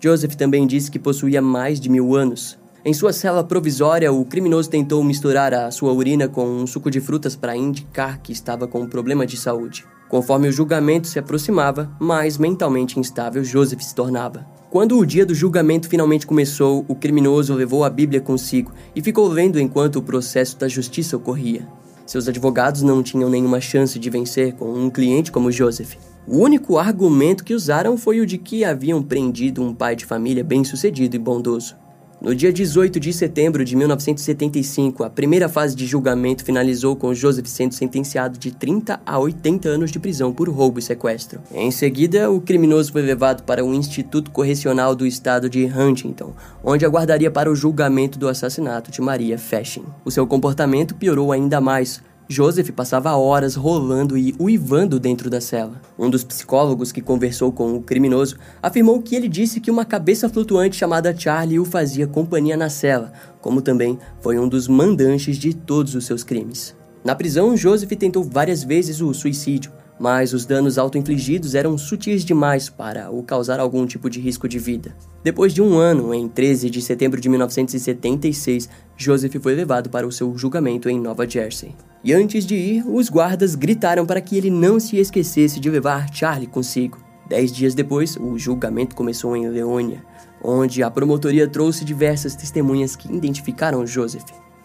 Joseph 0.00 0.34
também 0.34 0.66
disse 0.66 0.90
que 0.90 0.98
possuía 0.98 1.40
mais 1.40 1.80
de 1.80 1.88
mil 1.88 2.14
anos. 2.14 2.58
Em 2.84 2.92
sua 2.92 3.12
cela 3.12 3.44
provisória, 3.44 4.12
o 4.12 4.24
criminoso 4.24 4.68
tentou 4.68 5.04
misturar 5.04 5.54
a 5.54 5.70
sua 5.70 5.92
urina 5.92 6.26
com 6.26 6.44
um 6.44 6.66
suco 6.66 6.90
de 6.90 7.00
frutas 7.00 7.36
para 7.36 7.56
indicar 7.56 8.20
que 8.20 8.32
estava 8.32 8.66
com 8.66 8.80
um 8.80 8.88
problema 8.88 9.24
de 9.24 9.36
saúde. 9.36 9.84
Conforme 10.08 10.48
o 10.48 10.52
julgamento 10.52 11.06
se 11.06 11.18
aproximava, 11.18 11.90
mais 12.00 12.36
mentalmente 12.36 12.98
instável 12.98 13.44
Joseph 13.44 13.80
se 13.80 13.94
tornava. 13.94 14.44
Quando 14.68 14.98
o 14.98 15.06
dia 15.06 15.24
do 15.24 15.34
julgamento 15.34 15.88
finalmente 15.88 16.26
começou, 16.26 16.84
o 16.88 16.94
criminoso 16.94 17.54
levou 17.54 17.84
a 17.84 17.90
Bíblia 17.90 18.20
consigo 18.20 18.72
e 18.96 19.00
ficou 19.00 19.28
lendo 19.28 19.60
enquanto 19.60 19.96
o 19.96 20.02
processo 20.02 20.58
da 20.58 20.66
justiça 20.66 21.16
ocorria. 21.16 21.68
Seus 22.04 22.26
advogados 22.26 22.82
não 22.82 23.02
tinham 23.02 23.30
nenhuma 23.30 23.60
chance 23.60 23.98
de 23.98 24.10
vencer 24.10 24.54
com 24.54 24.72
um 24.72 24.90
cliente 24.90 25.30
como 25.30 25.52
Joseph. 25.52 25.94
O 26.26 26.38
único 26.38 26.78
argumento 26.78 27.42
que 27.42 27.52
usaram 27.52 27.96
foi 27.96 28.20
o 28.20 28.26
de 28.26 28.38
que 28.38 28.64
haviam 28.64 29.02
prendido 29.02 29.60
um 29.60 29.74
pai 29.74 29.96
de 29.96 30.06
família 30.06 30.44
bem-sucedido 30.44 31.16
e 31.16 31.18
bondoso. 31.18 31.76
No 32.20 32.32
dia 32.32 32.52
18 32.52 33.00
de 33.00 33.12
setembro 33.12 33.64
de 33.64 33.74
1975, 33.74 35.02
a 35.02 35.10
primeira 35.10 35.48
fase 35.48 35.74
de 35.74 35.84
julgamento 35.84 36.44
finalizou 36.44 36.94
com 36.94 37.12
Joseph 37.12 37.48
sendo 37.48 37.74
sentenciado 37.74 38.38
de 38.38 38.52
30 38.52 39.00
a 39.04 39.18
80 39.18 39.68
anos 39.68 39.90
de 39.90 39.98
prisão 39.98 40.32
por 40.32 40.48
roubo 40.48 40.78
e 40.78 40.82
sequestro. 40.82 41.40
Em 41.52 41.72
seguida, 41.72 42.30
o 42.30 42.40
criminoso 42.40 42.92
foi 42.92 43.02
levado 43.02 43.42
para 43.42 43.64
o 43.64 43.74
Instituto 43.74 44.30
Correcional 44.30 44.94
do 44.94 45.04
Estado 45.04 45.50
de 45.50 45.64
Huntington, 45.64 46.32
onde 46.62 46.86
aguardaria 46.86 47.32
para 47.32 47.50
o 47.50 47.56
julgamento 47.56 48.16
do 48.16 48.28
assassinato 48.28 48.92
de 48.92 49.00
Maria 49.00 49.36
Fashion. 49.36 49.82
O 50.04 50.10
seu 50.12 50.24
comportamento 50.24 50.94
piorou 50.94 51.32
ainda 51.32 51.60
mais, 51.60 52.00
Joseph 52.28 52.70
passava 52.70 53.14
horas 53.16 53.54
rolando 53.54 54.16
e 54.16 54.34
uivando 54.38 54.98
dentro 54.98 55.28
da 55.28 55.40
cela. 55.40 55.80
Um 55.98 56.08
dos 56.08 56.24
psicólogos 56.24 56.92
que 56.92 57.00
conversou 57.00 57.52
com 57.52 57.74
o 57.74 57.82
criminoso 57.82 58.36
afirmou 58.62 59.02
que 59.02 59.14
ele 59.14 59.28
disse 59.28 59.60
que 59.60 59.70
uma 59.70 59.84
cabeça 59.84 60.28
flutuante 60.28 60.76
chamada 60.76 61.16
Charlie 61.16 61.60
o 61.60 61.64
fazia 61.64 62.06
companhia 62.06 62.56
na 62.56 62.68
cela, 62.68 63.12
como 63.40 63.60
também 63.60 63.98
foi 64.20 64.38
um 64.38 64.48
dos 64.48 64.68
mandantes 64.68 65.36
de 65.36 65.52
todos 65.52 65.94
os 65.94 66.06
seus 66.06 66.24
crimes. 66.24 66.74
Na 67.04 67.14
prisão, 67.14 67.56
Joseph 67.56 67.90
tentou 67.98 68.22
várias 68.22 68.62
vezes 68.62 69.00
o 69.00 69.12
suicídio, 69.12 69.72
mas 70.02 70.32
os 70.32 70.44
danos 70.44 70.78
auto-infligidos 70.78 71.54
eram 71.54 71.78
sutis 71.78 72.24
demais 72.24 72.68
para 72.68 73.08
o 73.08 73.22
causar 73.22 73.60
algum 73.60 73.86
tipo 73.86 74.10
de 74.10 74.18
risco 74.18 74.48
de 74.48 74.58
vida. 74.58 74.96
Depois 75.22 75.54
de 75.54 75.62
um 75.62 75.78
ano, 75.78 76.12
em 76.12 76.26
13 76.26 76.68
de 76.68 76.82
setembro 76.82 77.20
de 77.20 77.28
1976, 77.28 78.68
Joseph 78.96 79.36
foi 79.40 79.54
levado 79.54 79.88
para 79.88 80.04
o 80.04 80.10
seu 80.10 80.36
julgamento 80.36 80.88
em 80.88 80.98
Nova 80.98 81.24
Jersey. 81.24 81.76
E 82.02 82.12
antes 82.12 82.44
de 82.44 82.56
ir, 82.56 82.84
os 82.84 83.08
guardas 83.08 83.54
gritaram 83.54 84.04
para 84.04 84.20
que 84.20 84.36
ele 84.36 84.50
não 84.50 84.80
se 84.80 84.96
esquecesse 84.96 85.60
de 85.60 85.70
levar 85.70 86.12
Charlie 86.12 86.48
consigo. 86.48 86.98
Dez 87.28 87.52
dias 87.52 87.72
depois, 87.72 88.16
o 88.16 88.36
julgamento 88.36 88.96
começou 88.96 89.36
em 89.36 89.48
Leônia, 89.48 90.04
onde 90.42 90.82
a 90.82 90.90
promotoria 90.90 91.46
trouxe 91.46 91.84
diversas 91.84 92.34
testemunhas 92.34 92.96
que 92.96 93.06
identificaram 93.06 93.86
Joseph. 93.86 94.24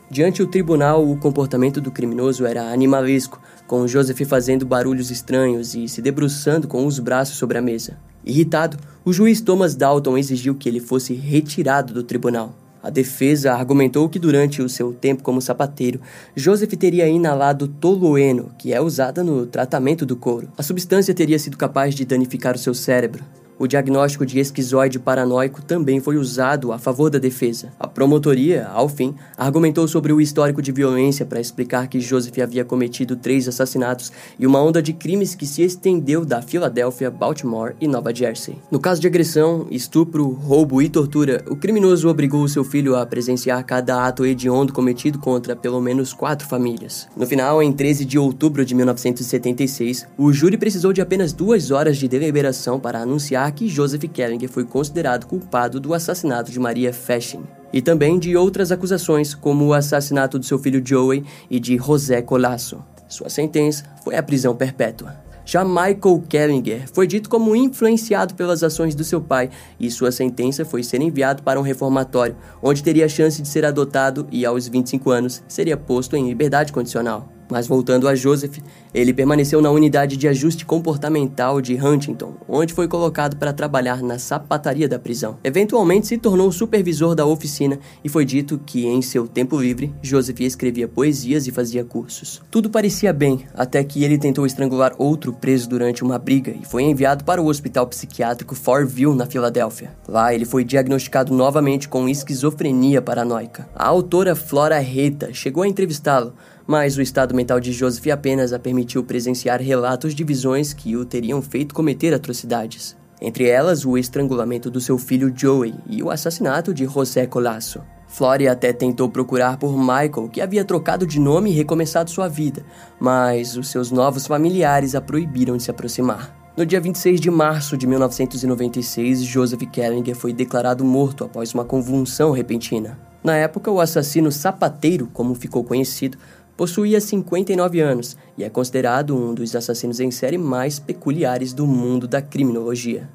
Diante 0.10 0.42
o 0.42 0.48
tribunal, 0.48 1.06
o 1.08 1.18
comportamento 1.18 1.82
do 1.82 1.92
criminoso 1.92 2.46
era 2.46 2.72
animalesco, 2.72 3.42
com 3.68 3.88
Joseph 3.88 4.22
fazendo 4.26 4.66
barulhos 4.66 5.12
estranhos 5.12 5.76
e 5.76 5.88
se 5.88 6.02
debruçando 6.02 6.68
com 6.68 6.86
os 6.86 6.98
braços 6.98 7.38
sobre 7.38 7.58
a 7.58 7.62
mesa. 7.62 7.98
Irritado, 8.26 8.78
o 9.06 9.14
juiz 9.14 9.42
Thomas 9.42 9.76
Dalton 9.76 10.18
exigiu 10.18 10.56
que 10.56 10.68
ele 10.68 10.80
fosse 10.80 11.14
retirado 11.14 11.94
do 11.94 12.04
tribunal. 12.04 12.56
A 12.82 12.90
defesa 12.90 13.54
argumentou 13.54 14.08
que 14.08 14.20
durante 14.20 14.62
o 14.62 14.70
seu 14.70 14.94
tempo 14.94 15.24
como 15.24 15.42
sapateiro, 15.42 16.00
Joseph 16.36 16.74
teria 16.74 17.08
inalado 17.08 17.68
tolueno, 17.68 18.52
que 18.58 18.74
é 18.74 18.80
usada 18.80 19.24
no 19.24 19.46
tratamento 19.46 20.06
do 20.06 20.16
couro. 20.16 20.48
A 20.58 20.64
substância 20.64 21.14
teria 21.14 21.38
sido 21.38 21.58
capaz 21.58 21.94
de 21.96 22.06
danificar 22.06 22.56
o 22.56 22.60
seu 22.60 22.74
cérebro. 22.74 23.24
O 23.60 23.66
diagnóstico 23.66 24.24
de 24.24 24.40
esquizoide 24.40 25.00
paranoico 25.00 25.64
também 25.64 26.00
foi 26.00 26.16
usado 26.16 26.72
a 26.72 26.78
favor 26.78 27.10
da 27.10 27.18
defesa. 27.18 27.74
A 27.80 27.88
promotoria, 27.88 28.68
ao 28.68 28.88
fim, 28.88 29.16
argumentou 29.36 29.88
sobre 29.88 30.14
o 30.14 30.22
histórico 30.22 30.62
de 30.62 30.72
violência 30.72 31.26
para 31.26 31.42
explicar 31.42 31.88
que 31.88 32.00
Joseph 32.00 32.38
havia 32.38 32.64
cometido 32.64 33.16
três 33.16 33.48
assassinatos 33.48 34.12
e 34.38 34.46
uma 34.46 34.62
onda 34.62 34.80
de 34.80 34.94
crimes 34.94 35.34
que 35.34 35.48
se 35.48 35.64
estendeu 35.64 36.24
da 36.24 36.40
Filadélfia, 36.40 37.10
Baltimore 37.10 37.74
e 37.82 37.88
Nova 37.88 38.14
Jersey. 38.14 38.58
No 38.70 38.80
caso 38.80 39.02
de 39.02 39.08
agressão, 39.08 39.66
estupro, 39.72 40.30
roubo 40.30 40.80
e 40.80 40.88
tortura, 40.88 41.44
o 41.50 41.56
criminoso 41.56 42.10
obrigou 42.10 42.48
seu 42.48 42.64
filho 42.64 42.96
a 42.96 43.08
presenciar 43.08 43.66
cada 43.66 44.06
ato 44.06 44.24
hediondo 44.24 44.72
cometido 44.72 45.18
contra 45.18 45.56
pelo 45.56 45.82
menos 45.82 46.14
quatro 46.14 46.48
famílias. 46.48 47.08
No 47.18 47.26
final, 47.26 47.64
em 47.64 47.74
13 47.74 48.06
de 48.06 48.20
outubro 48.20 48.64
de 48.64 48.76
1976, 48.76 50.06
o 50.16 50.32
júri 50.32 50.58
precisou 50.58 50.94
de 50.94 51.02
apenas 51.02 51.34
duas 51.34 51.72
horas 51.72 51.98
de 51.98 52.08
deliberação 52.08 52.80
para 52.80 53.00
anunciar 53.00 53.47
que 53.52 53.68
Joseph 53.68 54.04
Kellinger 54.12 54.50
foi 54.50 54.64
considerado 54.64 55.26
culpado 55.26 55.80
do 55.80 55.94
assassinato 55.94 56.52
de 56.52 56.60
Maria 56.60 56.94
Fashion 56.94 57.44
e 57.72 57.82
também 57.82 58.18
de 58.18 58.36
outras 58.36 58.72
acusações, 58.72 59.34
como 59.34 59.66
o 59.66 59.74
assassinato 59.74 60.40
do 60.40 60.46
seu 60.46 60.58
filho 60.58 60.82
Joey 60.86 61.24
e 61.50 61.60
de 61.60 61.78
José 61.78 62.22
Colasso. 62.22 62.84
Sua 63.08 63.30
sentença 63.30 63.86
foi 64.04 64.16
a 64.16 64.24
prisão 64.24 64.56
perpétua. 64.56 65.16
Já 65.46 65.64
Michael 65.64 66.24
Kellinger 66.28 66.90
foi 66.92 67.08
dito 67.08 67.30
como 67.30 67.56
influenciado 67.56 68.36
pelas 68.36 68.64
ações 68.64 68.94
do 68.94 69.06
seu 69.06 69.22
pai 69.22 69.50
e 69.80 69.90
sua 69.90 70.12
sentença 70.12 70.66
foi 70.66 70.84
ser 70.84 71.02
enviado 71.02 71.42
para 71.42 71.58
um 71.58 71.64
reformatório, 71.64 72.36
onde 72.62 72.84
teria 72.84 73.06
a 73.06 73.10
chance 73.10 73.42
de 73.42 73.48
ser 73.48 73.64
adotado 73.66 74.28
e, 74.30 74.46
aos 74.46 74.68
25 74.68 75.10
anos, 75.10 75.42
seria 75.48 75.78
posto 75.78 76.18
em 76.18 76.28
liberdade 76.28 76.74
condicional. 76.74 77.37
Mas 77.50 77.68
voltando 77.68 78.08
a 78.08 78.16
Joseph, 78.16 78.58
ele 78.94 79.14
permaneceu 79.14 79.62
na 79.62 79.72
unidade 79.72 80.18
de 80.18 80.28
ajuste 80.28 80.66
comportamental 80.66 81.62
de 81.62 81.76
Huntington, 81.76 82.36
onde 82.48 82.74
foi 82.74 82.88
colocado 82.88 83.38
para 83.38 83.54
trabalhar 83.54 84.02
na 84.02 84.20
sapataria 84.20 84.88
da 84.88 85.00
prisão. 85.00 85.38
Eventualmente 85.44 86.08
se 86.08 86.18
tornou 86.18 86.52
supervisor 86.52 87.16
da 87.16 87.26
oficina 87.26 87.80
e 88.04 88.10
foi 88.10 88.26
dito 88.26 88.60
que, 88.66 88.86
em 88.86 89.02
seu 89.02 89.28
tempo 89.28 89.60
livre, 89.60 89.94
Joseph 90.02 90.42
escrevia 90.42 90.88
poesias 90.88 91.48
e 91.48 91.52
fazia 91.52 91.84
cursos. 91.84 92.42
Tudo 92.52 92.70
parecia 92.70 93.14
bem, 93.14 93.46
até 93.54 93.84
que 93.84 94.04
ele 94.04 94.18
tentou 94.18 94.46
estrangular 94.46 94.94
outro 94.98 95.34
preso 95.34 95.70
durante 95.70 96.04
uma 96.04 96.18
briga 96.18 96.56
e 96.62 96.66
foi 96.66 96.84
enviado 96.84 97.24
para 97.24 97.42
o 97.42 97.48
hospital 97.48 97.88
psiquiátrico 97.88 98.56
Forville, 98.56 99.16
na 99.16 99.26
Filadélfia. 99.26 99.92
Lá, 100.08 100.34
ele 100.34 100.46
foi 100.46 100.64
diagnosticado 100.64 101.34
novamente 101.34 101.88
com 101.88 102.10
esquizofrenia 102.10 103.02
paranoica. 103.02 103.68
A 103.76 103.88
autora 103.88 104.36
Flora 104.36 104.80
Reta 104.80 105.34
chegou 105.34 105.64
a 105.64 105.68
entrevistá-lo, 105.68 106.34
mas 106.68 106.98
o 106.98 107.02
estado 107.02 107.34
mental 107.34 107.60
de 107.60 107.72
Joseph 107.72 108.08
apenas 108.08 108.52
a 108.52 108.60
permitiu 108.60 109.04
presenciar 109.04 109.62
relatos 109.62 110.14
de 110.14 110.24
visões 110.24 110.74
que 110.74 110.98
o 110.98 111.06
teriam 111.06 111.42
feito 111.42 111.74
cometer 111.74 112.14
atrocidades. 112.14 112.96
Entre 113.20 113.48
elas, 113.48 113.86
o 113.86 113.98
estrangulamento 113.98 114.70
do 114.70 114.82
seu 114.82 114.98
filho 114.98 115.34
Joey 115.36 115.74
e 115.90 116.04
o 116.04 116.12
assassinato 116.12 116.74
de 116.74 116.86
José 116.86 117.26
Colasso. 117.26 117.82
Flore 118.08 118.48
até 118.48 118.72
tentou 118.72 119.10
procurar 119.10 119.58
por 119.58 119.78
Michael, 119.78 120.30
que 120.32 120.42
havia 120.42 120.64
trocado 120.64 121.06
de 121.06 121.20
nome 121.20 121.52
e 121.52 121.54
recomeçado 121.54 122.10
sua 122.10 122.28
vida, 122.28 122.64
mas 123.00 123.58
os 123.58 123.70
seus 123.70 123.92
novos 123.92 124.28
familiares 124.28 124.96
a 124.96 125.02
proibiram 125.02 125.58
de 125.58 125.64
se 125.64 125.72
aproximar. 125.72 126.36
No 126.56 126.66
dia 126.66 126.80
26 126.80 127.20
de 127.20 127.30
março 127.30 127.78
de 127.78 127.86
1996, 127.86 129.24
Joseph 129.24 129.62
Kellinger 129.72 130.16
foi 130.16 130.34
declarado 130.34 130.84
morto 130.84 131.24
após 131.24 131.54
uma 131.54 131.66
convulsão 131.66 132.32
repentina. 132.32 132.98
Na 133.24 133.36
época, 133.36 133.70
o 133.70 133.80
assassino 133.80 134.32
sapateiro, 134.32 135.10
como 135.14 135.36
ficou 135.36 135.64
conhecido, 135.64 136.18
Possuía 136.58 137.00
59 137.00 137.80
anos 137.80 138.18
e 138.36 138.44
é 138.44 138.50
considerado 138.50 139.16
um 139.16 139.32
dos 139.32 139.56
assassinos 139.56 140.00
em 140.00 140.10
série 140.10 140.40
mais 140.40 140.80
peculiares 140.80 141.54
do 141.54 141.68
mundo 141.68 142.08
da 142.08 142.20
criminologia. 142.20 143.08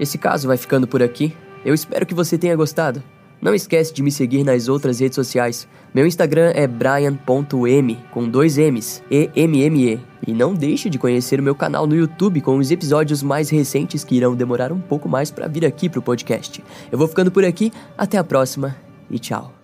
Esse 0.00 0.18
caso 0.18 0.48
vai 0.48 0.56
ficando 0.56 0.88
por 0.88 1.00
aqui. 1.00 1.32
Eu 1.64 1.74
espero 1.74 2.04
que 2.04 2.14
você 2.14 2.36
tenha 2.36 2.56
gostado. 2.56 3.02
Não 3.40 3.54
esquece 3.54 3.94
de 3.94 4.02
me 4.02 4.10
seguir 4.10 4.42
nas 4.42 4.68
outras 4.68 4.98
redes 4.98 5.14
sociais. 5.14 5.68
Meu 5.94 6.04
Instagram 6.06 6.50
é 6.56 6.66
brian.m 6.66 7.98
com 8.12 8.28
dois 8.28 8.58
M's, 8.58 9.00
E 9.08 9.30
M 9.36 9.62
M 9.62 9.92
E. 9.92 10.00
E 10.26 10.32
não 10.32 10.54
deixe 10.54 10.90
de 10.90 10.98
conhecer 10.98 11.38
o 11.38 11.42
meu 11.42 11.54
canal 11.54 11.86
no 11.86 11.94
YouTube 11.94 12.40
com 12.40 12.58
os 12.58 12.72
episódios 12.72 13.22
mais 13.22 13.48
recentes 13.48 14.02
que 14.02 14.16
irão 14.16 14.34
demorar 14.34 14.72
um 14.72 14.80
pouco 14.80 15.08
mais 15.08 15.30
para 15.30 15.46
vir 15.46 15.64
aqui 15.64 15.88
pro 15.88 16.02
podcast. 16.02 16.64
Eu 16.90 16.98
vou 16.98 17.06
ficando 17.06 17.30
por 17.30 17.44
aqui, 17.44 17.72
até 17.96 18.18
a 18.18 18.24
próxima 18.24 18.76
e 19.08 19.20
tchau. 19.20 19.57